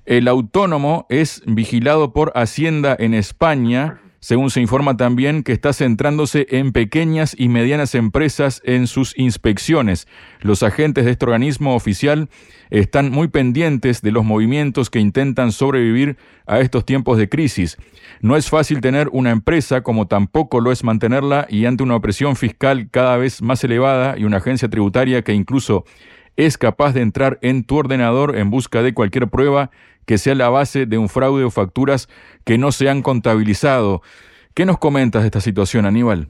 el 0.06 0.28
autónomo 0.28 1.06
es 1.10 1.44
vigilado 1.46 2.14
por 2.14 2.32
Hacienda 2.36 2.96
en 2.98 3.14
España, 3.14 4.02
según 4.24 4.52
se 4.52 4.62
informa 4.62 4.96
también 4.96 5.44
que 5.44 5.52
está 5.52 5.74
centrándose 5.74 6.48
en 6.50 6.72
pequeñas 6.72 7.36
y 7.38 7.50
medianas 7.50 7.94
empresas 7.94 8.62
en 8.64 8.88
sus 8.88 9.14
inspecciones. 9.18 10.08
Los 10.40 10.64
agentes 10.64 11.04
de 11.04 11.12
este 11.12 11.26
organismo 11.26 11.76
oficial 11.76 12.30
están 12.70 13.12
muy 13.12 13.28
pendientes 13.28 14.02
de 14.02 14.14
los 14.14 14.24
movimientos 14.24 14.90
que 14.90 15.02
intentan 15.02 15.52
sobrevivir 15.52 16.16
a 16.48 16.62
estos 16.62 16.86
tiempos 16.86 17.18
de 17.18 17.28
crisis. 17.28 17.76
No 18.22 18.38
es 18.38 18.50
fácil 18.50 18.80
tener 18.80 19.10
una 19.12 19.32
empresa 19.32 19.82
como 19.82 20.08
tampoco 20.08 20.62
lo 20.62 20.72
es 20.72 20.86
mantenerla 20.86 21.46
y 21.50 21.66
ante 21.66 21.84
una 21.84 21.98
opresión 21.98 22.38
fiscal 22.38 22.88
cada 22.90 23.18
vez 23.18 23.42
más 23.42 23.62
elevada 23.66 24.18
y 24.18 24.24
una 24.24 24.38
agencia 24.38 24.70
tributaria 24.70 25.22
que 25.24 25.34
incluso 25.34 25.84
es 26.38 26.58
capaz 26.58 26.94
de 26.94 27.02
entrar 27.02 27.40
en 27.42 27.66
tu 27.66 27.76
ordenador 27.76 28.38
en 28.38 28.50
busca 28.50 28.82
de 28.82 28.94
cualquier 28.94 29.28
prueba 29.28 29.70
que 30.06 30.18
sea 30.18 30.36
la 30.36 30.50
base 30.50 30.86
de 30.86 30.98
un 30.98 31.10
fraude 31.10 31.44
o 31.44 31.52
facturas 31.52 32.10
que 32.46 32.58
no 32.58 32.72
se 32.72 32.90
han 32.90 33.02
contabilizado. 33.02 34.02
¿Qué 34.54 34.66
nos 34.66 34.78
comentas 34.78 35.24
de 35.24 35.28
esta 35.28 35.42
situación, 35.42 35.86
Aníbal? 35.86 36.30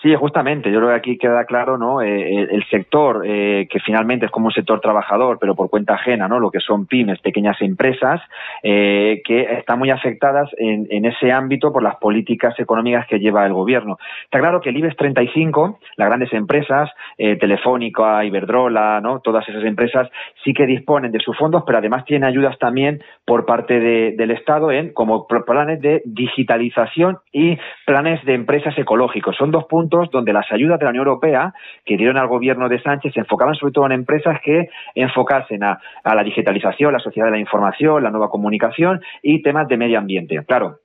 Sí, 0.00 0.14
justamente. 0.14 0.70
Yo 0.70 0.78
creo 0.78 0.90
que 0.90 0.96
aquí 0.96 1.18
queda 1.18 1.44
claro, 1.44 1.76
¿no? 1.76 2.00
Eh, 2.02 2.46
el, 2.52 2.64
sector 2.70 3.22
eh, 3.26 3.66
que 3.68 3.80
finalmente 3.80 4.26
es 4.26 4.30
como 4.30 4.46
un 4.46 4.52
sector 4.52 4.80
trabajador, 4.80 5.38
pero 5.40 5.56
por 5.56 5.70
cuenta 5.70 5.94
ajena, 5.94 6.28
¿no? 6.28 6.38
Lo 6.38 6.52
que 6.52 6.60
son 6.60 6.86
pymes, 6.86 7.18
pequeñas 7.20 7.60
empresas, 7.60 8.20
eh, 8.62 9.22
que 9.24 9.40
están 9.58 9.80
muy 9.80 9.90
afectadas 9.90 10.50
en, 10.56 10.86
en, 10.90 11.04
ese 11.04 11.32
ámbito 11.32 11.72
por 11.72 11.82
las 11.82 11.96
políticas 11.96 12.54
económicas 12.60 13.08
que 13.08 13.18
lleva 13.18 13.44
el 13.44 13.52
gobierno. 13.52 13.98
Está 14.22 14.38
claro 14.38 14.60
que 14.60 14.68
el 14.68 14.76
IBEX 14.76 14.96
35, 14.96 15.80
las 15.96 16.08
grandes 16.08 16.32
empresas, 16.32 16.90
Telefónica, 17.16 18.24
Iberdrola, 18.24 19.00
¿no? 19.00 19.20
Todas 19.20 19.48
esas 19.48 19.64
empresas 19.64 20.08
sí 20.44 20.54
que 20.54 20.66
disponen 20.66 21.10
de 21.10 21.18
sus 21.18 21.36
fondos, 21.36 21.64
pero 21.66 21.78
además 21.78 22.04
tienen 22.04 22.28
ayudas 22.28 22.56
también 22.58 23.02
por 23.24 23.46
parte 23.46 23.80
de, 23.80 24.14
del 24.16 24.30
Estado 24.30 24.70
en 24.70 24.92
como 24.92 25.26
planes 25.26 25.80
de 25.80 26.02
digitalización 26.04 27.18
y 27.32 27.58
planes 27.84 28.24
de 28.24 28.34
empresas 28.34 28.78
ecológicos. 28.78 29.34
Son 29.36 29.50
dos 29.50 29.64
puntos 29.64 29.87
donde 29.88 30.32
las 30.32 30.50
ayudas 30.52 30.78
de 30.78 30.84
la 30.84 30.90
Unión 30.90 31.06
Europea 31.06 31.52
que 31.84 31.96
dieron 31.96 32.16
al 32.16 32.28
gobierno 32.28 32.68
de 32.68 32.80
Sánchez 32.80 33.14
se 33.14 33.20
enfocaban 33.20 33.54
sobre 33.54 33.72
todo 33.72 33.86
en 33.86 33.92
empresas 33.92 34.40
que 34.42 34.68
enfocasen 34.94 35.62
a 35.64 35.80
la 36.04 36.22
digitalización, 36.22 36.92
la 36.92 36.98
sociedad 36.98 37.26
de 37.26 37.32
la 37.32 37.38
información, 37.38 38.02
la 38.02 38.10
nueva 38.10 38.28
comunicación 38.28 39.00
y 39.22 39.42
temas 39.42 39.68
de 39.68 39.76
medio 39.76 39.98
ambiente. 39.98 40.44
Claro, 40.46 40.78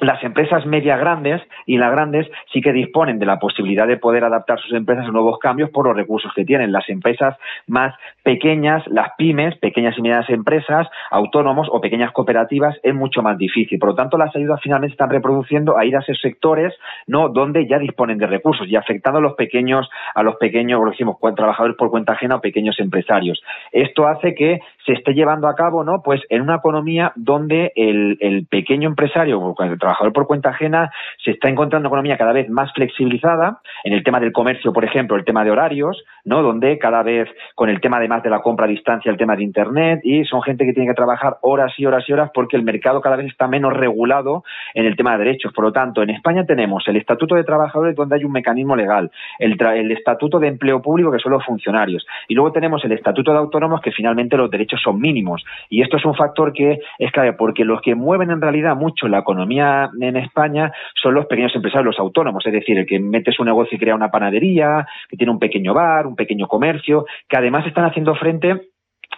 las 0.00 0.22
empresas 0.22 0.66
media 0.66 0.96
grandes 0.96 1.42
y 1.66 1.78
las 1.78 1.90
grandes 1.92 2.26
sí 2.52 2.60
que 2.60 2.72
disponen 2.72 3.18
de 3.18 3.26
la 3.26 3.38
posibilidad 3.38 3.86
de 3.86 3.96
poder 3.96 4.24
adaptar 4.24 4.58
sus 4.60 4.72
empresas 4.72 5.06
a 5.06 5.10
nuevos 5.10 5.38
cambios 5.38 5.70
por 5.70 5.86
los 5.86 5.96
recursos 5.96 6.32
que 6.34 6.44
tienen. 6.44 6.72
Las 6.72 6.88
empresas 6.88 7.36
más 7.66 7.94
pequeñas, 8.22 8.82
las 8.88 9.10
pymes, 9.16 9.56
pequeñas 9.58 9.96
y 9.98 10.02
medianas 10.02 10.28
empresas, 10.30 10.88
autónomos 11.10 11.68
o 11.70 11.80
pequeñas 11.80 12.12
cooperativas, 12.12 12.76
es 12.82 12.94
mucho 12.94 13.22
más 13.22 13.38
difícil. 13.38 13.78
Por 13.78 13.90
lo 13.90 13.94
tanto, 13.94 14.18
las 14.18 14.34
ayudas 14.34 14.60
finalmente 14.62 14.94
están 14.94 15.10
reproduciendo 15.10 15.78
a 15.78 15.84
ir 15.84 15.96
a 15.96 16.00
esos 16.00 16.20
sectores 16.20 16.74
no 17.06 17.28
donde 17.28 17.66
ya 17.66 17.78
disponen 17.78 18.18
de 18.18 18.26
recursos 18.26 18.66
y 18.68 18.76
afectando 18.76 19.18
a 19.18 19.22
los 19.22 19.34
pequeños, 19.34 19.88
a 20.14 20.22
los 20.22 20.36
pequeños, 20.36 20.80
o 20.80 20.90
decimos, 20.90 21.16
trabajadores 21.36 21.76
por 21.76 21.90
cuenta 21.90 22.12
ajena 22.12 22.36
o 22.36 22.40
pequeños 22.40 22.78
empresarios. 22.78 23.42
Esto 23.70 24.06
hace 24.06 24.34
que 24.34 24.60
se 24.86 24.92
esté 24.92 25.12
llevando 25.12 25.48
a 25.48 25.54
cabo, 25.54 25.84
¿no? 25.84 26.02
Pues 26.02 26.20
en 26.28 26.42
una 26.42 26.56
economía 26.56 27.12
donde 27.16 27.72
el, 27.76 28.18
el 28.20 28.46
pequeño 28.46 28.88
empresario, 28.88 29.54
el 29.58 29.78
trabajador 29.92 30.12
por 30.12 30.26
cuenta 30.26 30.50
ajena, 30.50 30.90
se 31.22 31.32
está 31.32 31.48
encontrando 31.48 31.88
una 31.88 31.88
economía 31.88 32.16
cada 32.16 32.32
vez 32.32 32.48
más 32.48 32.72
flexibilizada 32.72 33.60
en 33.84 33.92
el 33.92 34.02
tema 34.02 34.20
del 34.20 34.32
comercio, 34.32 34.72
por 34.72 34.84
ejemplo, 34.84 35.16
el 35.16 35.24
tema 35.24 35.44
de 35.44 35.50
horarios, 35.50 36.02
¿no? 36.24 36.42
Donde 36.42 36.78
cada 36.78 37.02
vez 37.02 37.28
con 37.54 37.68
el 37.68 37.80
tema 37.80 37.98
además 37.98 38.22
de 38.22 38.30
la 38.30 38.40
compra 38.40 38.66
a 38.66 38.68
distancia, 38.68 39.10
el 39.10 39.18
tema 39.18 39.36
de 39.36 39.42
internet 39.42 40.00
y 40.04 40.24
son 40.24 40.42
gente 40.42 40.64
que 40.64 40.72
tiene 40.72 40.88
que 40.88 40.94
trabajar 40.94 41.36
horas 41.42 41.72
y 41.76 41.86
horas 41.86 42.04
y 42.08 42.12
horas 42.12 42.30
porque 42.32 42.56
el 42.56 42.62
mercado 42.62 43.00
cada 43.00 43.16
vez 43.16 43.26
está 43.26 43.46
menos 43.48 43.72
regulado 43.72 44.44
en 44.74 44.86
el 44.86 44.96
tema 44.96 45.12
de 45.12 45.24
derechos. 45.24 45.52
Por 45.52 45.64
lo 45.64 45.72
tanto, 45.72 46.02
en 46.02 46.10
España 46.10 46.44
tenemos 46.46 46.86
el 46.88 46.96
Estatuto 46.96 47.34
de 47.34 47.44
Trabajadores 47.44 47.94
donde 47.94 48.16
hay 48.16 48.24
un 48.24 48.32
mecanismo 48.32 48.76
legal, 48.76 49.10
el, 49.38 49.60
el 49.60 49.92
Estatuto 49.92 50.38
de 50.38 50.48
Empleo 50.48 50.80
Público 50.80 51.12
que 51.12 51.18
son 51.18 51.32
los 51.32 51.44
funcionarios 51.44 52.06
y 52.28 52.34
luego 52.34 52.52
tenemos 52.52 52.84
el 52.84 52.92
Estatuto 52.92 53.32
de 53.32 53.38
Autónomos 53.38 53.80
que 53.80 53.92
finalmente 53.92 54.36
los 54.36 54.50
derechos 54.50 54.80
son 54.82 55.00
mínimos. 55.00 55.44
Y 55.68 55.82
esto 55.82 55.96
es 55.96 56.04
un 56.04 56.14
factor 56.14 56.52
que 56.52 56.80
es 56.98 57.12
clave, 57.12 57.32
porque 57.34 57.64
los 57.64 57.80
que 57.80 57.94
mueven 57.94 58.30
en 58.30 58.40
realidad 58.40 58.76
mucho 58.76 59.08
la 59.08 59.18
economía 59.18 59.71
en 60.00 60.16
España 60.16 60.72
son 61.00 61.14
los 61.14 61.26
pequeños 61.26 61.54
empresarios, 61.54 61.86
los 61.86 61.98
autónomos, 61.98 62.44
es 62.46 62.52
decir, 62.52 62.78
el 62.78 62.86
que 62.86 62.98
mete 62.98 63.32
su 63.32 63.44
negocio 63.44 63.76
y 63.76 63.78
crea 63.78 63.94
una 63.94 64.10
panadería, 64.10 64.86
que 65.08 65.16
tiene 65.16 65.32
un 65.32 65.38
pequeño 65.38 65.74
bar, 65.74 66.06
un 66.06 66.16
pequeño 66.16 66.46
comercio, 66.46 67.06
que 67.28 67.36
además 67.36 67.66
están 67.66 67.84
haciendo 67.84 68.14
frente 68.14 68.71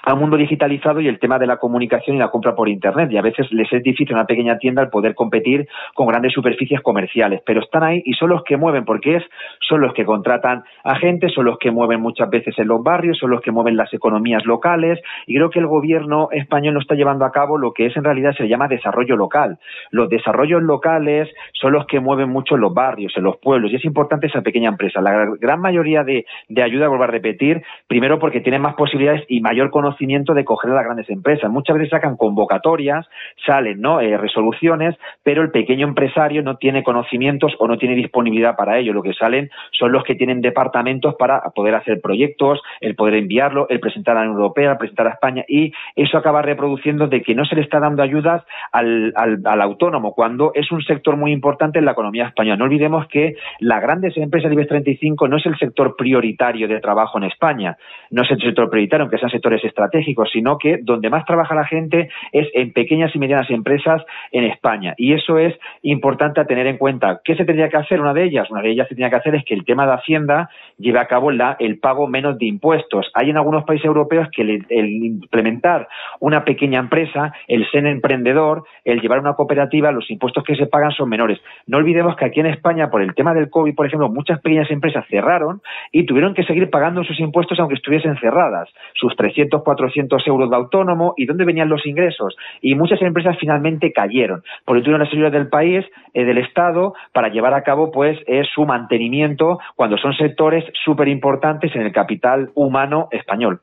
al 0.05 0.17
mundo 0.17 0.37
digitalizado 0.37 1.01
y 1.01 1.09
el 1.09 1.19
tema 1.19 1.39
de 1.39 1.47
la 1.47 1.57
comunicación 1.57 2.17
y 2.17 2.19
la 2.19 2.31
compra 2.31 2.55
por 2.55 2.69
Internet. 2.69 3.11
Y 3.11 3.17
a 3.17 3.23
veces 3.23 3.51
les 3.53 3.73
es 3.73 3.83
difícil 3.83 4.15
a 4.15 4.19
una 4.19 4.27
pequeña 4.27 4.59
tienda 4.59 4.83
el 4.83 4.89
poder 4.89 5.15
competir 5.15 5.67
con 5.95 6.07
grandes 6.07 6.33
superficies 6.33 6.81
comerciales. 6.81 7.41
Pero 7.47 7.61
están 7.61 7.83
ahí 7.83 8.03
y 8.05 8.13
son 8.15 8.31
los 8.31 8.45
que 8.45 8.57
mueven, 8.57 8.85
porque 8.85 9.17
es, 9.17 9.25
son 9.67 9.81
los 9.81 9.95
que 9.95 10.05
contratan 10.05 10.65
a 10.85 10.97
gente, 10.97 11.29
son 11.29 11.47
los 11.47 11.59
que 11.59 11.71
mueven 11.71 12.01
muchas 12.01 12.29
veces 12.29 12.59
en 12.59 12.69
los 12.69 12.83
barrios, 12.83 13.19
son 13.19 13.31
los 13.31 13.41
que 13.41 13.51
mueven 13.51 13.77
las 13.77 13.93
economías 13.95 14.45
locales. 14.45 15.01
Y 15.27 15.37
creo 15.37 15.51
que 15.51 15.61
el 15.61 15.67
gobierno 15.67 16.29
español 16.33 16.75
no 16.75 16.81
está 16.81 16.95
llevando 16.95 17.25
a 17.25 17.33
cabo 17.33 17.59
lo 17.59 17.73
que 17.73 17.87
es 17.87 17.97
en 17.97 18.05
realidad 18.05 18.35
se 18.37 18.49
llama 18.49 18.69
desarrollo 18.69 19.17
local. 19.17 19.59
Los 19.91 20.09
desarrollos 20.09 20.63
locales 20.63 21.29
son 21.53 21.73
los 21.73 21.87
que 21.87 22.01
mueven 22.01 22.29
mucho 22.29 22.57
en 22.57 22.61
los 22.61 22.75
barrios, 22.75 23.13
en 23.17 23.25
los 23.25 23.37
pueblos. 23.39 23.73
Y 23.73 23.77
es 23.77 23.85
importante 23.85 24.27
esa 24.27 24.43
pequeña 24.43 24.69
empresa. 24.69 25.01
La 25.01 25.27
gran 25.41 25.61
mayoría 25.61 26.05
de, 26.05 26.27
de 26.49 26.63
ayuda, 26.63 26.89
vuelvo 26.89 27.05
a 27.05 27.09
repetir, 27.09 27.63
primero 27.87 28.19
porque 28.19 28.41
tienen 28.41 28.63
más 28.63 28.75
posibilidades 28.75 29.25
y 29.29 29.41
mayor 29.41 29.71
conocimiento 29.71 29.94
de 29.99 30.45
coger 30.45 30.71
a 30.71 30.75
las 30.75 30.85
grandes 30.85 31.09
empresas. 31.11 31.51
Muchas 31.51 31.77
veces 31.77 31.91
sacan 31.91 32.17
convocatorias, 32.17 33.07
salen 33.47 33.81
¿no? 33.81 34.01
Eh, 34.01 34.17
resoluciones, 34.17 34.97
pero 35.23 35.43
el 35.43 35.51
pequeño 35.51 35.87
empresario 35.87 36.43
no 36.43 36.57
tiene 36.57 36.83
conocimientos 36.83 37.53
o 37.59 37.67
no 37.67 37.79
tiene 37.79 37.95
disponibilidad 37.95 38.57
para 38.57 38.79
ello. 38.79 38.93
Lo 38.93 39.03
que 39.03 39.15
salen 39.15 39.51
son 39.73 39.93
los 39.93 40.05
que 40.05 40.15
tienen 40.15 40.41
departamentos 40.41 41.15
para 41.19 41.41
poder 41.55 41.75
hacer 41.75 42.01
proyectos, 42.01 42.61
el 42.81 42.95
poder 42.95 43.15
enviarlo, 43.15 43.67
el 43.69 43.81
presentar 43.81 44.17
a 44.17 44.21
la 44.21 44.27
Unión 44.27 44.41
Europea, 44.41 44.73
el 44.73 44.79
presentar 44.79 45.07
a 45.07 45.11
España, 45.11 45.45
y 45.49 45.73
eso 45.97 46.19
acaba 46.19 46.43
reproduciendo 46.43 47.07
de 47.07 47.23
que 47.23 47.35
no 47.35 47.45
se 47.45 47.55
le 47.55 47.63
está 47.63 47.81
dando 47.81 48.03
ayudas 48.03 48.43
al, 48.73 49.13
al, 49.17 49.63
autónomo, 49.63 50.13
cuando 50.13 50.53
es 50.55 50.71
un 50.71 50.83
sector 50.83 51.17
muy 51.17 51.33
importante 51.33 51.79
en 51.79 51.85
la 51.85 51.93
economía 51.93 52.27
española. 52.27 52.57
No 52.57 52.65
olvidemos 52.65 53.07
que 53.09 53.37
las 53.61 53.81
grandes 53.81 54.17
empresas 54.17 54.51
del 54.51 54.59
IBEX 54.59 54.69
35 54.69 55.29
no 55.29 55.37
es 55.37 55.47
el 55.47 55.57
sector 55.59 55.97
prioritario 55.97 56.69
de 56.69 56.81
trabajo 56.81 57.19
en 57.19 57.25
España, 57.25 57.77
no 58.11 58.23
es 58.23 58.31
el 58.31 58.41
sector 58.41 58.69
prioritario, 58.69 59.05
aunque 59.05 59.19
sean 59.19 59.31
sectores 59.31 59.65
estratégicos 59.65 59.84
estratégicos, 59.85 60.31
sino 60.33 60.59
que 60.59 60.79
donde 60.83 61.11
más 61.11 61.25
trabaja 61.25 61.55
la 61.55 61.67
gente 61.67 62.09
es 62.33 62.49
en 62.55 62.73
pequeñas 62.73 63.15
y 63.15 63.19
medianas 63.19 63.51
empresas 63.51 64.03
en 64.33 64.45
España. 64.45 64.95
Y 64.97 65.13
eso 65.13 65.39
es 65.39 65.55
importante 65.83 66.41
a 66.41 66.47
tener 66.47 66.67
en 66.67 66.79
cuenta. 66.79 67.21
¿Qué 67.25 67.37
se 67.37 67.45
tendría 67.45 67.69
que 67.69 67.77
hacer? 67.77 68.01
Una 68.01 68.15
de 68.15 68.25
ellas, 68.25 68.51
una 68.51 68.63
de 68.63 68.71
ellas 68.71 68.89
se 68.89 68.95
tenía 68.95 69.11
que 69.11 69.17
hacer 69.17 69.35
es 69.35 69.45
que 69.45 69.55
el 69.55 69.65
tema 69.65 69.87
de 69.87 69.95
Hacienda 69.95 70.49
lleve 70.79 70.99
a 70.99 71.07
cabo 71.07 71.31
la, 71.31 71.57
el 71.59 71.79
pago 71.79 72.07
menos 72.07 72.39
de 72.39 72.47
impuestos. 72.47 73.11
Hay 73.15 73.31
en 73.31 73.37
algunos 73.37 73.65
países 73.65 73.87
europeos 73.87 74.29
que 74.35 74.43
el, 74.43 74.67
el 74.69 74.89
implementar 75.05 75.89
una 76.21 76.45
pequeña 76.45 76.81
empresa, 76.81 77.33
el 77.49 77.69
ser 77.71 77.87
emprendedor, 77.87 78.65
el 78.85 79.01
llevar 79.01 79.21
una 79.21 79.35
cooperativa, 79.35 79.93
los 79.93 80.11
impuestos 80.11 80.45
que 80.45 80.57
se 80.57 80.67
pagan 80.67 80.93
son 80.93 81.09
menores. 81.09 81.39
No 81.67 81.79
olvidemos 81.79 82.17
que 82.17 82.25
aquí 82.25 82.41
en 82.41 82.47
España, 82.47 82.91
por 82.91 83.03
el 83.03 83.15
tema 83.15 83.35
del 83.35 83.51
COVID, 83.51 83.75
por 83.75 83.87
ejemplo, 83.87 84.09
muchas 84.09 84.41
pequeñas 84.41 84.71
empresas 84.71 85.05
cerraron 85.09 85.61
y 85.93 86.07
tuvieron 86.07 86.35
que 86.35 86.45
seguir 86.45 86.71
pagando 86.71 87.05
sus 87.05 87.19
impuestos 87.21 87.59
aunque 87.59 87.75
estuviesen 87.75 88.17
cerradas. 88.19 88.69
Sus 88.95 89.15
300, 89.17 89.63
400 89.75 90.27
euros 90.27 90.51
de 90.51 90.57
autónomo 90.57 91.15
y 91.17 91.27
dónde 91.27 91.45
venían 91.45 91.69
los 91.69 91.85
ingresos. 91.87 92.37
Y 92.61 92.75
muchas 92.75 93.03
empresas 93.03 93.37
finalmente 93.39 93.93
cayeron, 93.93 94.43
porque 94.65 94.83
tuvieron 94.83 95.01
la 95.01 95.11
seguridad 95.11 95.33
del 95.33 95.49
país, 95.49 95.85
eh, 96.13 96.25
del 96.25 96.39
Estado, 96.39 96.95
para 97.13 97.29
llevar 97.29 97.55
a 97.55 97.63
cabo 97.63 97.91
pues 97.91 98.19
su 98.55 98.65
mantenimiento 98.65 99.59
cuando 99.77 99.97
son 99.99 100.15
sectores 100.15 100.65
súper 100.85 101.09
importantes 101.09 101.75
en 101.75 101.83
el 101.83 101.93
capital 101.93 102.51
humano 102.55 103.09
español. 103.11 103.61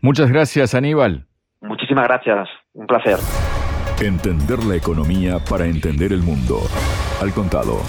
Muchas 0.00 0.30
gracias, 0.30 0.74
Aníbal. 0.74 1.24
Muchísimas 1.60 2.06
gracias. 2.08 2.48
Un 2.74 2.86
placer. 2.86 3.16
Entender 4.02 4.64
la 4.64 4.76
economía 4.76 5.38
para 5.48 5.66
entender 5.66 6.12
el 6.12 6.22
mundo. 6.22 6.60
Al 7.20 7.32
contado. 7.32 7.80